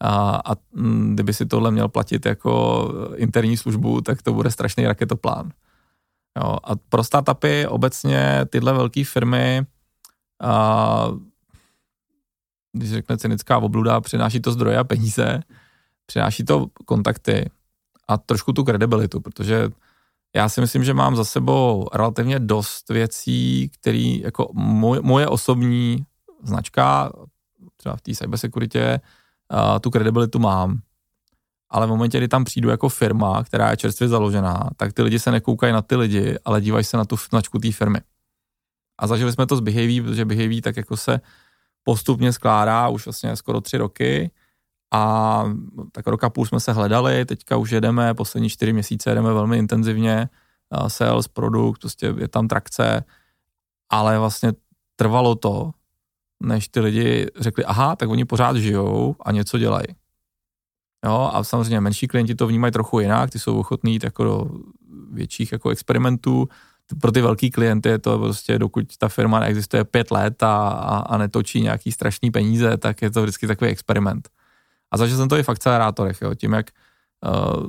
a, 0.00 0.40
a 0.44 0.56
mm, 0.72 1.14
kdyby 1.14 1.34
si 1.34 1.46
tohle 1.46 1.70
měl 1.70 1.88
platit 1.88 2.26
jako 2.26 2.84
interní 3.16 3.56
službu, 3.56 4.00
tak 4.00 4.22
to 4.22 4.32
bude 4.32 4.50
strašný 4.50 4.86
raketoplán. 4.86 5.50
Jo, 6.36 6.56
a 6.64 6.76
pro 6.88 7.04
startupy 7.04 7.66
obecně 7.66 8.46
tyhle 8.50 8.72
velké 8.72 9.04
firmy, 9.04 9.66
a, 10.42 11.08
když 12.78 12.90
řekne 12.90 13.18
cynická 13.18 13.58
obluda, 13.58 14.00
přináší 14.00 14.40
to 14.40 14.52
zdroje 14.52 14.78
a 14.78 14.84
peníze, 14.84 15.40
přináší 16.06 16.44
to 16.44 16.66
kontakty 16.84 17.50
a 18.08 18.18
trošku 18.18 18.52
tu 18.52 18.64
kredibilitu, 18.64 19.20
protože 19.20 19.68
já 20.36 20.48
si 20.48 20.60
myslím, 20.60 20.84
že 20.84 20.94
mám 20.94 21.16
za 21.16 21.24
sebou 21.24 21.88
relativně 21.94 22.38
dost 22.38 22.88
věcí, 22.88 23.68
které 23.68 24.18
jako 24.22 24.50
moje, 24.54 25.00
moje 25.00 25.26
osobní 25.26 26.06
značka, 26.42 27.12
třeba 27.76 27.96
v 27.96 28.00
té 28.00 28.14
cybersekuritě, 28.14 29.00
uh, 29.52 29.78
tu 29.78 29.90
kredibilitu 29.90 30.38
mám, 30.38 30.80
ale 31.70 31.86
v 31.86 31.90
momentě, 31.90 32.18
kdy 32.18 32.28
tam 32.28 32.44
přijdu 32.44 32.68
jako 32.68 32.88
firma, 32.88 33.44
která 33.44 33.70
je 33.70 33.76
čerstvě 33.76 34.08
založená, 34.08 34.70
tak 34.76 34.92
ty 34.92 35.02
lidi 35.02 35.18
se 35.18 35.30
nekoukají 35.30 35.72
na 35.72 35.82
ty 35.82 35.96
lidi, 35.96 36.36
ale 36.44 36.60
dívají 36.60 36.84
se 36.84 36.96
na 36.96 37.04
tu 37.04 37.16
značku 37.16 37.58
té 37.58 37.72
firmy. 37.72 38.00
A 38.98 39.06
zažili 39.06 39.32
jsme 39.32 39.46
to 39.46 39.56
s 39.56 39.60
Behaví, 39.60 40.00
protože 40.00 40.24
Behaví 40.24 40.60
tak 40.60 40.76
jako 40.76 40.96
se 40.96 41.20
postupně 41.88 42.32
skládá 42.32 42.88
už 42.88 43.06
vlastně 43.06 43.36
skoro 43.36 43.60
tři 43.60 43.76
roky 43.76 44.30
a 44.92 45.44
tak 45.92 46.06
roka 46.06 46.30
půl 46.30 46.46
jsme 46.46 46.60
se 46.60 46.72
hledali, 46.72 47.24
teďka 47.24 47.56
už 47.56 47.70
jedeme, 47.70 48.14
poslední 48.14 48.48
čtyři 48.48 48.72
měsíce 48.72 49.10
jedeme 49.10 49.32
velmi 49.32 49.58
intenzivně, 49.58 50.28
sales, 50.88 51.28
produkt, 51.28 51.80
prostě 51.80 52.14
je 52.18 52.28
tam 52.28 52.48
trakce, 52.48 53.04
ale 53.88 54.18
vlastně 54.18 54.52
trvalo 54.96 55.34
to, 55.34 55.70
než 56.42 56.68
ty 56.68 56.80
lidi 56.80 57.26
řekli, 57.40 57.64
aha, 57.64 57.96
tak 57.96 58.08
oni 58.08 58.24
pořád 58.24 58.56
žijou 58.56 59.16
a 59.20 59.32
něco 59.32 59.58
dělají. 59.58 59.86
Jo, 61.04 61.30
a 61.32 61.44
samozřejmě 61.44 61.80
menší 61.80 62.08
klienti 62.08 62.34
to 62.34 62.46
vnímají 62.46 62.72
trochu 62.72 63.00
jinak, 63.00 63.30
ty 63.30 63.38
jsou 63.38 63.58
ochotní 63.58 63.98
jako 64.02 64.24
do 64.24 64.50
větších 65.10 65.52
jako 65.52 65.70
experimentů. 65.70 66.48
Pro 67.00 67.12
ty 67.12 67.20
velký 67.20 67.50
klienty 67.50 67.88
je 67.88 67.98
to 67.98 68.18
prostě, 68.18 68.58
dokud 68.58 68.96
ta 68.96 69.08
firma 69.08 69.40
neexistuje 69.40 69.84
pět 69.84 70.10
let 70.10 70.42
a, 70.42 70.68
a, 70.68 70.98
a 70.98 71.18
netočí 71.18 71.60
nějaký 71.62 71.92
strašný 71.92 72.30
peníze, 72.30 72.76
tak 72.76 73.02
je 73.02 73.10
to 73.10 73.22
vždycky 73.22 73.46
takový 73.46 73.70
experiment. 73.70 74.28
A 74.90 74.96
zažil 74.96 75.16
jsem 75.16 75.28
to 75.28 75.36
i 75.36 75.42
v 75.42 75.48
akcelerátorech, 75.48 76.22
jo, 76.22 76.34
tím 76.34 76.52
jak 76.52 76.70
uh, 77.26 77.66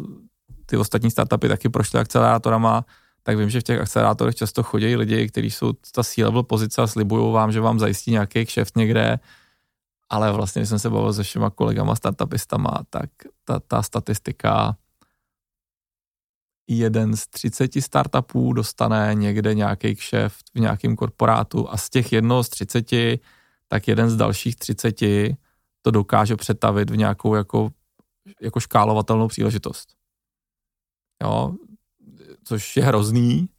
ty 0.65 0.77
ostatní 0.77 1.12
startupy 1.12 1.47
taky 1.47 1.69
prošly 1.69 1.99
akcelerátorama, 1.99 2.86
tak 3.23 3.38
vím, 3.38 3.49
že 3.49 3.60
v 3.60 3.63
těch 3.63 3.79
akcelerátorech 3.79 4.36
často 4.36 4.63
chodí 4.63 4.95
lidi, 4.95 5.27
kteří 5.27 5.51
jsou 5.51 5.73
ta 5.91 6.03
C-level 6.03 6.43
pozice 6.43 6.82
a 6.82 6.88
slibují 6.88 7.34
vám, 7.34 7.51
že 7.51 7.62
vám 7.62 7.79
zajistí 7.79 8.12
nějaký 8.12 8.45
kšeft 8.45 8.77
někde, 8.77 9.19
ale 10.10 10.32
vlastně, 10.32 10.60
když 10.60 10.69
jsem 10.69 10.79
se 10.79 10.89
bavil 10.89 11.13
se 11.13 11.23
všema 11.23 11.49
kolegama 11.49 11.95
startupistama, 11.95 12.82
tak 12.89 13.10
ta, 13.45 13.60
ta 13.60 13.84
statistika 13.84 14.75
jeden 16.69 17.15
z 17.15 17.27
30 17.27 17.71
startupů 17.79 18.53
dostane 18.53 19.12
někde 19.13 19.53
nějaký 19.53 19.95
kšeft 19.95 20.45
v 20.55 20.60
nějakém 20.60 20.95
korporátu 20.95 21.69
a 21.69 21.77
z 21.77 21.89
těch 21.89 22.12
jednoho 22.12 22.43
z 22.43 22.49
30, 22.49 22.91
tak 23.67 23.88
jeden 23.88 24.10
z 24.10 24.15
dalších 24.15 24.55
30 24.55 24.99
to 25.82 25.91
dokáže 25.91 26.36
přetavit 26.36 26.89
v 26.89 26.97
nějakou 26.97 27.36
jako, 27.36 27.69
jako 28.41 28.60
škálovatelnou 28.60 29.27
příležitost. 29.27 29.89
Jo, 31.23 31.53
což 32.43 32.77
je 32.77 32.84
hrozný, 32.84 33.49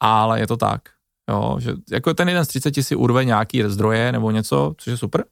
ale 0.00 0.40
je 0.40 0.46
to 0.46 0.56
tak. 0.56 0.82
Jo, 1.30 1.56
že 1.60 1.72
jako 1.90 2.14
ten 2.14 2.28
jeden 2.28 2.44
z 2.44 2.48
30 2.48 2.74
si 2.82 2.96
urve 2.96 3.24
nějaký 3.24 3.62
zdroje 3.62 4.12
nebo 4.12 4.30
něco, 4.30 4.74
což 4.78 4.90
je 4.90 4.96
super, 4.96 5.24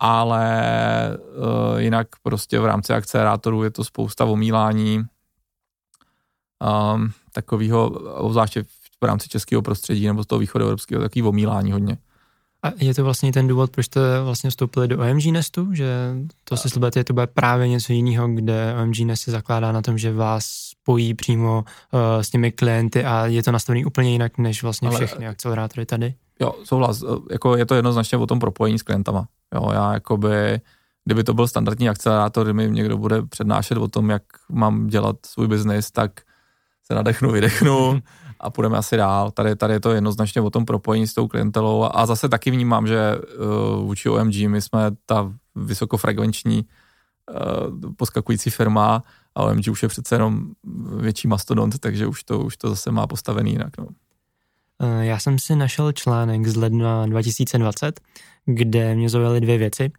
ale 0.00 1.18
uh, 1.18 1.78
jinak 1.78 2.08
prostě 2.22 2.60
v 2.60 2.66
rámci 2.66 2.92
akcelerátorů 2.92 3.62
je 3.62 3.70
to 3.70 3.84
spousta 3.84 4.24
omílání 4.24 5.04
um, 6.94 7.12
takového, 7.32 7.88
obzvláště 8.14 8.62
v 9.02 9.04
rámci 9.04 9.28
českého 9.28 9.62
prostředí 9.62 10.06
nebo 10.06 10.24
z 10.24 10.26
toho 10.26 10.38
východu 10.38 10.64
evropského, 10.64 11.02
takový 11.02 11.22
omílání 11.22 11.72
hodně. 11.72 11.98
A 12.62 12.72
je 12.76 12.94
to 12.94 13.04
vlastně 13.04 13.32
ten 13.32 13.46
důvod, 13.46 13.70
proč 13.70 13.86
jste 13.86 14.00
vlastně 14.22 14.50
vstoupili 14.50 14.88
do 14.88 14.98
OMG 14.98 15.26
Nestu, 15.26 15.74
že 15.74 16.14
to 16.44 16.56
si 16.56 16.70
slibujete, 16.70 17.04
to 17.04 17.12
bude 17.12 17.26
právě 17.26 17.68
něco 17.68 17.92
jiného, 17.92 18.28
kde 18.28 18.74
OMG 18.82 18.98
Nest 18.98 19.22
se 19.22 19.30
zakládá 19.30 19.72
na 19.72 19.82
tom, 19.82 19.98
že 19.98 20.12
vás 20.12 20.44
spojí 20.44 21.14
přímo 21.14 21.64
uh, 21.92 22.00
s 22.22 22.30
těmi 22.30 22.52
klienty 22.52 23.04
a 23.04 23.26
je 23.26 23.42
to 23.42 23.52
nastavené 23.52 23.86
úplně 23.86 24.12
jinak 24.12 24.38
než 24.38 24.62
vlastně 24.62 24.88
Ale 24.88 24.96
všechny 24.96 25.28
akcelerátory 25.28 25.86
tady? 25.86 26.14
Jo, 26.40 26.54
souhlas. 26.64 27.04
Jako 27.30 27.56
je 27.56 27.66
to 27.66 27.74
jednoznačně 27.74 28.18
o 28.18 28.26
tom 28.26 28.38
propojení 28.38 28.78
s 28.78 28.82
klientama. 28.82 29.28
Jo, 29.54 29.70
já 29.72 29.92
jakoby, 29.92 30.60
kdyby 31.04 31.24
to 31.24 31.34
byl 31.34 31.48
standardní 31.48 31.88
akcelerátor, 31.88 32.44
kdy 32.44 32.52
mi 32.52 32.70
někdo 32.70 32.98
bude 32.98 33.22
přednášet 33.22 33.78
o 33.78 33.88
tom, 33.88 34.10
jak 34.10 34.22
mám 34.48 34.86
dělat 34.86 35.16
svůj 35.26 35.48
biznis, 35.48 35.90
tak 35.90 36.20
se 36.88 36.94
nadechnu, 36.94 37.32
vydechnu 37.32 38.02
a 38.40 38.50
půjdeme 38.50 38.78
asi 38.78 38.96
dál. 38.96 39.30
Tady, 39.30 39.56
tady 39.56 39.72
je 39.72 39.80
to 39.80 39.92
jednoznačně 39.92 40.40
o 40.40 40.50
tom 40.50 40.64
propojení 40.64 41.06
s 41.06 41.14
tou 41.14 41.28
klientelou 41.28 41.88
a 41.92 42.06
zase 42.06 42.28
taky 42.28 42.50
vnímám, 42.50 42.86
že 42.86 43.16
uh, 43.18 43.84
vůči 43.84 44.08
OMG 44.08 44.34
my 44.34 44.62
jsme 44.62 44.80
ta 45.06 45.32
vysokofrekvenční 45.54 46.64
uh, 46.64 47.92
poskakující 47.96 48.50
firma 48.50 49.02
a 49.34 49.42
OMG 49.42 49.68
už 49.70 49.82
je 49.82 49.88
přece 49.88 50.14
jenom 50.14 50.46
větší 51.00 51.28
mastodont, 51.28 51.78
takže 51.78 52.06
už 52.06 52.24
to, 52.24 52.40
už 52.40 52.56
to 52.56 52.68
zase 52.68 52.90
má 52.90 53.06
postavený 53.06 53.50
jinak. 53.50 53.78
No. 53.78 53.86
Eh, 54.82 55.06
já 55.06 55.18
jsem 55.18 55.38
si 55.38 55.56
našel 55.56 55.92
článek 55.92 56.46
z 56.46 56.56
ledna 56.56 57.06
2020, 57.06 58.00
kde 58.44 58.94
mě 58.94 59.08
zaujaly 59.08 59.40
dvě 59.40 59.58
věci. 59.58 59.90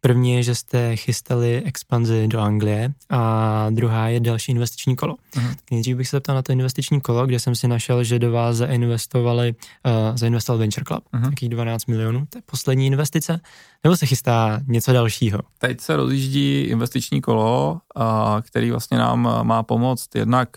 První 0.00 0.32
je, 0.32 0.42
že 0.42 0.54
jste 0.54 0.96
chystali 0.96 1.62
expanzi 1.64 2.28
do 2.28 2.40
Anglie 2.40 2.92
a 3.10 3.66
druhá 3.70 4.08
je 4.08 4.20
další 4.20 4.52
investiční 4.52 4.96
kolo. 4.96 5.14
Uh-huh. 5.14 5.54
Nejdřív 5.70 5.96
bych 5.96 6.08
se 6.08 6.16
zeptal 6.16 6.34
na 6.34 6.42
to 6.42 6.52
investiční 6.52 7.00
kolo, 7.00 7.26
kde 7.26 7.40
jsem 7.40 7.54
si 7.54 7.68
našel, 7.68 8.04
že 8.04 8.18
do 8.18 8.32
vás 8.32 8.56
zainvestovali, 8.56 9.54
uh, 9.86 10.16
zainvestoval 10.16 10.58
Venture 10.58 10.84
Club, 10.84 11.04
uh-huh. 11.14 11.20
nějakých 11.20 11.48
12 11.48 11.86
milionů, 11.86 12.26
to 12.30 12.38
je 12.38 12.42
poslední 12.46 12.86
investice, 12.86 13.40
nebo 13.84 13.96
se 13.96 14.06
chystá 14.06 14.60
něco 14.66 14.92
dalšího? 14.92 15.40
Teď 15.58 15.80
se 15.80 15.96
rozjíždí 15.96 16.60
investiční 16.60 17.20
kolo, 17.20 17.80
uh, 17.96 18.02
který 18.40 18.70
vlastně 18.70 18.98
nám 18.98 19.46
má 19.46 19.62
pomoct 19.62 20.14
jednak 20.14 20.56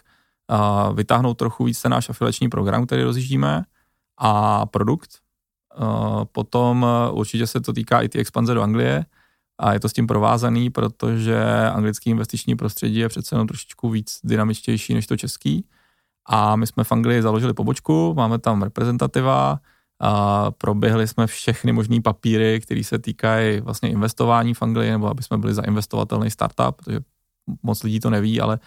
uh, 0.51 0.95
vytáhnout 0.95 1.37
trochu 1.37 1.63
víc 1.63 1.81
ten 1.81 1.91
náš 1.91 2.09
afiliační 2.09 2.49
program, 2.49 2.85
který 2.85 3.03
rozjíždíme, 3.03 3.63
a 4.17 4.65
produkt. 4.65 5.09
Uh, 5.79 6.23
potom 6.31 6.83
uh, 6.83 7.19
určitě 7.19 7.47
se 7.47 7.61
to 7.61 7.73
týká 7.73 8.01
i 8.01 8.09
ty 8.09 8.19
expanze 8.19 8.53
do 8.53 8.61
Anglie, 8.61 9.05
a 9.61 9.73
je 9.73 9.79
to 9.79 9.89
s 9.89 9.93
tím 9.93 10.07
provázaný, 10.07 10.69
protože 10.69 11.43
anglický 11.73 12.09
investiční 12.09 12.55
prostředí 12.55 12.95
je 12.95 13.09
přece 13.09 13.35
jenom 13.35 13.47
trošičku 13.47 13.89
víc 13.89 14.19
dynamičtější 14.23 14.93
než 14.93 15.07
to 15.07 15.17
český. 15.17 15.65
A 16.25 16.55
my 16.55 16.67
jsme 16.67 16.83
v 16.83 16.91
Anglii 16.91 17.21
založili 17.21 17.53
pobočku, 17.53 18.13
máme 18.17 18.39
tam 18.39 18.61
reprezentativa, 18.61 19.59
a 20.03 20.51
proběhli 20.51 21.07
jsme 21.07 21.27
všechny 21.27 21.71
možné 21.71 22.01
papíry, 22.01 22.61
které 22.61 22.83
se 22.83 22.99
týkají 22.99 23.61
vlastně 23.61 23.89
investování 23.89 24.53
v 24.53 24.61
Anglii, 24.61 24.91
nebo 24.91 25.07
aby 25.07 25.23
jsme 25.23 25.37
byli 25.37 25.53
zainvestovatelný 25.53 26.31
startup, 26.31 26.75
protože 26.75 26.99
moc 27.63 27.83
lidí 27.83 27.99
to 27.99 28.09
neví, 28.09 28.41
ale 28.41 28.59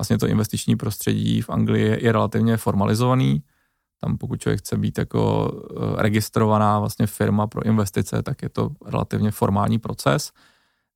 vlastně 0.00 0.18
to 0.18 0.26
investiční 0.26 0.76
prostředí 0.76 1.42
v 1.42 1.50
Anglii 1.50 2.04
je 2.04 2.12
relativně 2.12 2.56
formalizovaný. 2.56 3.42
Tam 4.00 4.18
pokud 4.18 4.40
člověk 4.40 4.60
chce 4.60 4.76
být 4.76 4.98
jako 4.98 5.50
eh, 5.70 6.02
registrovaná 6.02 6.78
vlastně 6.78 7.06
firma 7.06 7.46
pro 7.46 7.62
investice, 7.62 8.22
tak 8.22 8.42
je 8.42 8.48
to 8.48 8.70
relativně 8.86 9.30
formální 9.30 9.78
proces. 9.78 10.32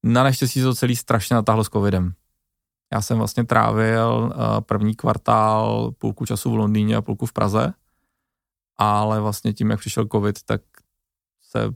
Na 0.02 0.24
neštěstí 0.24 0.62
to 0.62 0.74
celý 0.74 0.96
strašně 0.96 1.34
natáhlo 1.34 1.64
s 1.64 1.68
covidem. 1.68 2.12
Já 2.92 3.02
jsem 3.02 3.18
vlastně 3.18 3.44
trávil 3.44 4.32
eh, 4.32 4.60
první 4.60 4.94
kvartál 4.94 5.90
půlku 5.98 6.26
času 6.26 6.50
v 6.50 6.56
Londýně 6.56 6.96
a 6.96 7.02
půlku 7.02 7.26
v 7.26 7.32
Praze, 7.32 7.72
ale 8.76 9.20
vlastně 9.20 9.52
tím, 9.52 9.70
jak 9.70 9.80
přišel 9.80 10.06
covid, 10.12 10.42
tak 10.42 10.60
se 11.42 11.70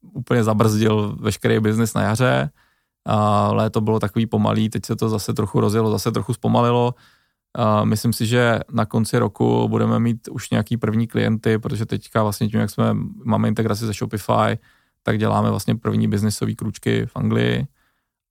úplně 0.00 0.44
zabrzdil 0.44 1.16
veškerý 1.20 1.60
biznis 1.60 1.94
na 1.94 2.02
jaře. 2.02 2.50
Léto 3.50 3.80
bylo 3.80 4.00
takový 4.00 4.26
pomalý, 4.26 4.68
teď 4.68 4.86
se 4.86 4.96
to 4.96 5.08
zase 5.08 5.34
trochu 5.34 5.60
rozjelo, 5.60 5.90
zase 5.90 6.12
trochu 6.12 6.34
zpomalilo. 6.34 6.94
Myslím 7.84 8.12
si, 8.12 8.26
že 8.26 8.60
na 8.72 8.86
konci 8.86 9.18
roku 9.18 9.68
budeme 9.68 9.98
mít 9.98 10.28
už 10.30 10.50
nějaký 10.50 10.76
první 10.76 11.06
klienty, 11.06 11.58
protože 11.58 11.86
teďka 11.86 12.22
vlastně 12.22 12.48
tím, 12.48 12.60
jak 12.60 12.70
jsme, 12.70 12.94
máme 13.24 13.48
integraci 13.48 13.86
ze 13.86 13.92
Shopify, 13.92 14.58
tak 15.02 15.18
děláme 15.18 15.50
vlastně 15.50 15.76
první 15.76 16.08
biznisové 16.08 16.54
kručky 16.54 17.06
v 17.06 17.16
Anglii 17.16 17.66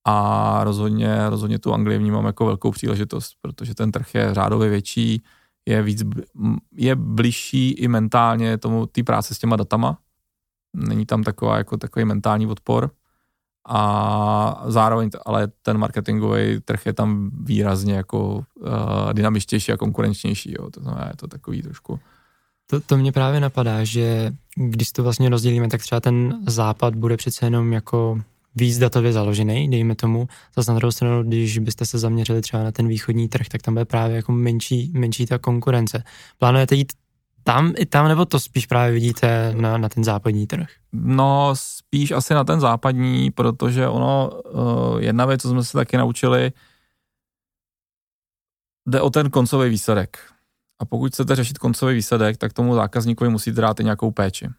a 0.05 0.59
rozhodně, 0.63 1.29
rozhodně 1.29 1.59
tu 1.59 1.73
Anglii 1.73 1.97
vnímám 1.99 2.25
jako 2.25 2.45
velkou 2.45 2.71
příležitost, 2.71 3.33
protože 3.41 3.75
ten 3.75 3.91
trh 3.91 4.15
je 4.15 4.33
řádově 4.33 4.69
větší, 4.69 5.23
je 5.65 5.81
víc, 5.81 6.03
je 6.71 6.95
bližší 6.95 7.71
i 7.71 7.87
mentálně 7.87 8.57
tomu 8.57 8.85
té 8.85 9.03
práce 9.03 9.35
s 9.35 9.39
těma 9.39 9.55
datama. 9.55 9.97
Není 10.73 11.05
tam 11.05 11.23
taková 11.23 11.57
jako 11.57 11.77
takový 11.77 12.05
mentální 12.05 12.47
odpor 12.47 12.91
a 13.67 14.63
zároveň 14.67 15.09
ale 15.25 15.47
ten 15.61 15.77
marketingový 15.77 16.59
trh 16.65 16.85
je 16.85 16.93
tam 16.93 17.29
výrazně 17.43 17.93
jako 17.93 18.27
uh, 18.27 18.43
dynamičtější 19.13 19.71
a 19.71 19.77
konkurenčnější, 19.77 20.55
jo. 20.59 20.69
to 20.69 20.81
znamená, 20.81 21.07
je 21.07 21.15
to 21.15 21.27
takový 21.27 21.61
trošku 21.61 21.99
to, 22.69 22.79
to 22.79 22.97
mě 22.97 23.11
právě 23.11 23.39
napadá, 23.39 23.83
že 23.83 24.31
když 24.55 24.91
to 24.91 25.03
vlastně 25.03 25.29
rozdělíme, 25.29 25.67
tak 25.67 25.81
třeba 25.81 26.01
ten 26.01 26.39
západ 26.47 26.95
bude 26.95 27.17
přece 27.17 27.45
jenom 27.45 27.73
jako 27.73 28.21
víc 28.55 28.77
datově 28.77 29.13
založený, 29.13 29.69
dejme 29.69 29.95
tomu. 29.95 30.27
Zase 30.55 30.71
na 30.71 30.77
druhou 30.77 30.91
stranu, 30.91 31.23
když 31.23 31.57
byste 31.57 31.85
se 31.85 31.99
zaměřili 31.99 32.41
třeba 32.41 32.63
na 32.63 32.71
ten 32.71 32.87
východní 32.87 33.27
trh, 33.27 33.47
tak 33.47 33.61
tam 33.61 33.73
bude 33.73 33.85
právě 33.85 34.15
jako 34.15 34.31
menší, 34.31 34.91
menší 34.93 35.25
ta 35.25 35.37
konkurence. 35.37 36.03
Plánujete 36.37 36.75
jít 36.75 36.93
tam 37.47 37.73
i 37.77 37.85
tam, 37.85 38.07
nebo 38.07 38.25
to 38.25 38.39
spíš 38.39 38.65
právě 38.65 38.93
vidíte 38.93 39.53
na, 39.55 39.77
na 39.77 39.89
ten 39.89 40.03
západní 40.03 40.47
trh? 40.47 40.67
No, 40.91 41.51
spíš 41.53 42.11
asi 42.11 42.33
na 42.33 42.43
ten 42.43 42.59
západní, 42.59 43.31
protože 43.31 43.87
ono, 43.87 44.29
uh, 44.29 45.01
jedna 45.01 45.25
věc, 45.25 45.41
co 45.41 45.49
jsme 45.49 45.63
se 45.63 45.73
taky 45.73 45.97
naučili, 45.97 46.51
jde 48.85 49.01
o 49.01 49.09
ten 49.09 49.29
koncový 49.29 49.69
výsledek. 49.69 50.19
A 50.79 50.85
pokud 50.85 51.11
chcete 51.11 51.35
řešit 51.35 51.57
koncový 51.57 51.95
výsledek, 51.95 52.37
tak 52.37 52.53
tomu 52.53 52.75
zákazníkovi 52.75 53.29
musíte 53.29 53.61
dát 53.61 53.79
i 53.79 53.83
nějakou 53.83 54.11
péči. 54.11 54.49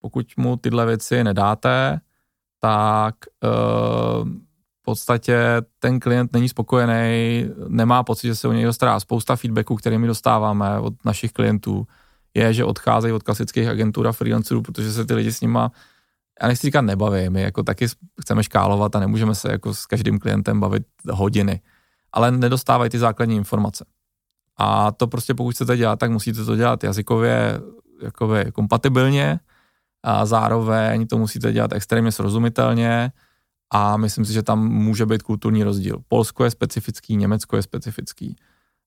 Pokud 0.00 0.26
mu 0.36 0.56
tyhle 0.56 0.86
věci 0.86 1.24
nedáte, 1.24 2.00
tak 2.60 3.14
uh, 3.44 4.28
podstatě 4.86 5.38
ten 5.78 6.00
klient 6.00 6.32
není 6.32 6.48
spokojený, 6.48 7.44
nemá 7.68 8.02
pocit, 8.02 8.26
že 8.26 8.36
se 8.36 8.48
o 8.48 8.52
něj 8.52 8.64
dostává. 8.64 9.00
Spousta 9.00 9.36
feedbacků, 9.36 9.76
které 9.76 9.98
my 9.98 10.06
dostáváme 10.06 10.78
od 10.78 10.94
našich 11.04 11.32
klientů, 11.32 11.86
je, 12.34 12.54
že 12.54 12.64
odcházejí 12.64 13.12
od 13.12 13.22
klasických 13.22 13.68
agentur 13.68 14.06
a 14.06 14.12
freelancerů, 14.12 14.62
protože 14.62 14.92
se 14.92 15.04
ty 15.04 15.14
lidi 15.14 15.32
s 15.32 15.40
nima, 15.40 15.72
já 16.42 16.48
nechci 16.48 16.66
říkat 16.66 16.80
nebaví, 16.80 17.30
my 17.30 17.42
jako 17.42 17.62
taky 17.62 17.86
chceme 18.20 18.42
škálovat 18.42 18.96
a 18.96 19.00
nemůžeme 19.00 19.34
se 19.34 19.52
jako 19.52 19.74
s 19.74 19.86
každým 19.86 20.18
klientem 20.18 20.60
bavit 20.60 20.86
hodiny, 21.10 21.60
ale 22.12 22.30
nedostávají 22.30 22.90
ty 22.90 22.98
základní 22.98 23.36
informace. 23.36 23.84
A 24.56 24.92
to 24.92 25.06
prostě 25.06 25.34
pokud 25.34 25.54
chcete 25.54 25.76
dělat, 25.76 25.98
tak 25.98 26.10
musíte 26.10 26.44
to 26.44 26.56
dělat 26.56 26.84
jazykově 26.84 27.60
jakoby 28.02 28.52
kompatibilně 28.52 29.40
a 30.02 30.26
zároveň 30.26 31.06
to 31.06 31.18
musíte 31.18 31.52
dělat 31.52 31.72
extrémně 31.72 32.12
srozumitelně, 32.12 33.12
a 33.70 33.96
myslím 33.96 34.24
si, 34.24 34.32
že 34.32 34.42
tam 34.42 34.68
může 34.68 35.06
být 35.06 35.22
kulturní 35.22 35.62
rozdíl. 35.62 35.98
Polsko 36.08 36.44
je 36.44 36.50
specifický, 36.50 37.16
Německo 37.16 37.56
je 37.56 37.62
specifický, 37.62 38.36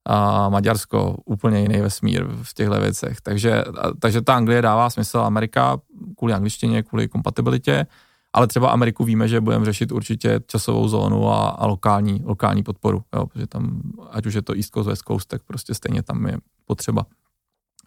a 0.06 0.50
Maďarsko 0.50 1.18
úplně 1.26 1.62
jiný 1.62 1.82
vesmír 1.82 2.26
v 2.44 2.54
těchto 2.54 2.80
věcech. 2.80 3.22
Takže, 3.22 3.64
takže 4.00 4.22
ta 4.22 4.36
Anglie 4.36 4.62
dává 4.62 4.90
smysl, 4.90 5.20
Amerika 5.20 5.78
kvůli 6.18 6.34
angličtině, 6.34 6.84
kvůli 6.84 7.08
kompatibilitě, 7.08 7.86
ale 8.34 8.48
třeba 8.48 8.70
Ameriku 8.70 9.04
víme, 9.04 9.28
že 9.28 9.42
budeme 9.42 9.66
řešit 9.66 9.92
určitě 9.92 10.40
časovou 10.48 10.88
zónu 10.88 11.30
a, 11.30 11.50
a 11.50 11.66
lokální, 11.66 12.22
lokální 12.26 12.64
podporu, 12.64 13.04
jo, 13.16 13.26
protože 13.26 13.48
tam, 13.48 13.82
ať 14.10 14.26
už 14.26 14.34
je 14.34 14.42
to 14.42 14.54
East 14.54 14.74
Coast, 14.74 14.90
West 14.90 15.04
Coast, 15.08 15.28
tak 15.28 15.44
prostě 15.44 15.74
stejně 15.74 16.04
tam 16.04 16.28
je 16.28 16.38
potřeba. 16.66 17.06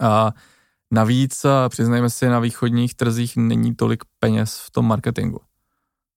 A 0.01 0.33
navíc, 0.91 1.47
přiznejme 1.69 2.11
si, 2.11 2.29
na 2.29 2.41
východních 2.41 2.95
trzích 2.95 3.37
není 3.37 3.75
tolik 3.75 4.05
peněz 4.19 4.59
v 4.67 4.71
tom 4.71 4.87
marketingu 4.87 5.41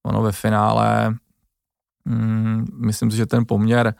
ono 0.05 0.21
ve 0.21 0.31
finále, 0.31 1.15
mm, 2.05 2.65
myslím 2.73 3.11
si, 3.11 3.17
že 3.17 3.25
ten 3.25 3.45
poměr, 3.47 3.93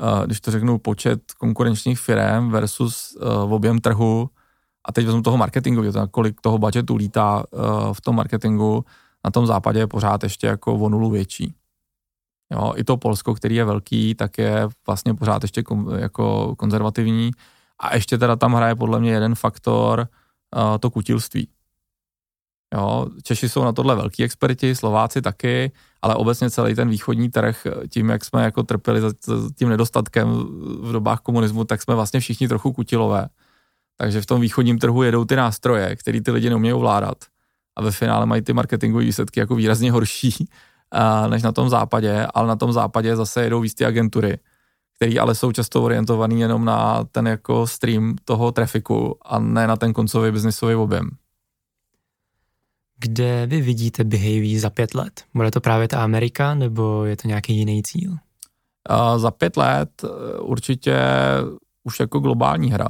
uh, 0.00 0.26
když 0.26 0.40
to 0.40 0.50
řeknu, 0.50 0.78
počet 0.78 1.32
konkurenčních 1.32 2.00
firm 2.00 2.50
versus 2.50 3.16
uh, 3.16 3.52
objem 3.52 3.78
trhu, 3.78 4.30
a 4.88 4.92
teď 4.92 5.06
vezmu 5.06 5.22
toho 5.22 5.36
marketingu, 5.36 5.92
to, 5.92 6.08
kolik 6.08 6.40
toho 6.40 6.58
budgetu 6.58 6.96
lítá 6.96 7.44
uh, 7.50 7.92
v 7.92 8.00
tom 8.00 8.16
marketingu, 8.16 8.84
na 9.24 9.30
tom 9.30 9.46
západě 9.46 9.78
je 9.78 9.86
pořád 9.86 10.22
ještě 10.22 10.46
jako 10.46 10.74
o 10.74 10.88
nulu 10.88 11.10
větší. 11.10 11.54
Jo, 12.52 12.72
I 12.76 12.84
to 12.84 12.96
Polsko, 12.96 13.34
který 13.34 13.54
je 13.54 13.64
velký, 13.64 14.14
tak 14.14 14.38
je 14.38 14.68
vlastně 14.86 15.14
pořád 15.14 15.42
ještě 15.42 15.62
kom, 15.62 15.90
jako 15.90 16.56
konzervativní. 16.56 17.30
A 17.78 17.94
ještě 17.94 18.18
teda 18.18 18.36
tam 18.36 18.54
hraje 18.54 18.74
podle 18.74 19.00
mě 19.00 19.10
jeden 19.10 19.34
faktor, 19.34 20.08
uh, 20.56 20.78
to 20.78 20.90
kutilství. 20.90 21.48
Jo, 22.74 23.06
Češi 23.22 23.48
jsou 23.48 23.64
na 23.64 23.72
tohle 23.72 23.96
velký 23.96 24.24
experti, 24.24 24.74
Slováci 24.74 25.22
taky, 25.22 25.72
ale 26.02 26.14
obecně 26.14 26.50
celý 26.50 26.74
ten 26.74 26.88
východní 26.88 27.30
trh, 27.30 27.66
tím, 27.88 28.08
jak 28.08 28.24
jsme 28.24 28.44
jako 28.44 28.62
trpěli 28.62 29.00
za 29.00 29.10
tím 29.58 29.68
nedostatkem 29.68 30.28
v 30.80 30.92
dobách 30.92 31.20
komunismu, 31.20 31.64
tak 31.64 31.82
jsme 31.82 31.94
vlastně 31.94 32.20
všichni 32.20 32.48
trochu 32.48 32.72
kutilové. 32.72 33.28
Takže 33.96 34.20
v 34.20 34.26
tom 34.26 34.40
východním 34.40 34.78
trhu 34.78 35.02
jedou 35.02 35.24
ty 35.24 35.36
nástroje, 35.36 35.96
které 35.96 36.20
ty 36.20 36.30
lidi 36.30 36.50
neumějí 36.50 36.72
ovládat. 36.72 37.16
A 37.76 37.82
ve 37.82 37.90
finále 37.90 38.26
mají 38.26 38.42
ty 38.42 38.52
marketingové 38.52 39.04
výsledky 39.04 39.40
jako 39.40 39.54
výrazně 39.54 39.92
horší 39.92 40.48
než 41.28 41.42
na 41.42 41.52
tom 41.52 41.68
západě, 41.68 42.26
ale 42.34 42.48
na 42.48 42.56
tom 42.56 42.72
západě 42.72 43.16
zase 43.16 43.44
jedou 43.44 43.60
víc 43.60 43.74
ty 43.74 43.84
agentury, 43.84 44.38
které 44.96 45.20
ale 45.20 45.34
jsou 45.34 45.52
často 45.52 45.82
orientované 45.82 46.34
jenom 46.34 46.64
na 46.64 47.04
ten 47.12 47.26
jako 47.26 47.66
stream 47.66 48.16
toho 48.24 48.52
trafiku 48.52 49.18
a 49.22 49.38
ne 49.38 49.66
na 49.66 49.76
ten 49.76 49.92
koncový 49.92 50.30
biznisový 50.30 50.74
objem. 50.74 51.10
Kde 53.02 53.46
vy 53.46 53.62
vidíte 53.62 54.04
Behavy 54.04 54.58
za 54.58 54.70
pět 54.70 54.94
let? 54.94 55.24
Bude 55.34 55.50
to 55.50 55.60
právě 55.60 55.88
ta 55.88 56.02
Amerika, 56.02 56.54
nebo 56.54 57.04
je 57.04 57.16
to 57.16 57.28
nějaký 57.28 57.56
jiný 57.56 57.82
cíl? 57.82 58.16
A 58.88 59.18
za 59.18 59.30
pět 59.30 59.56
let 59.56 60.04
eh, 60.04 60.38
určitě 60.38 61.00
už 61.84 62.00
jako 62.00 62.18
globální 62.18 62.70
hra. 62.70 62.88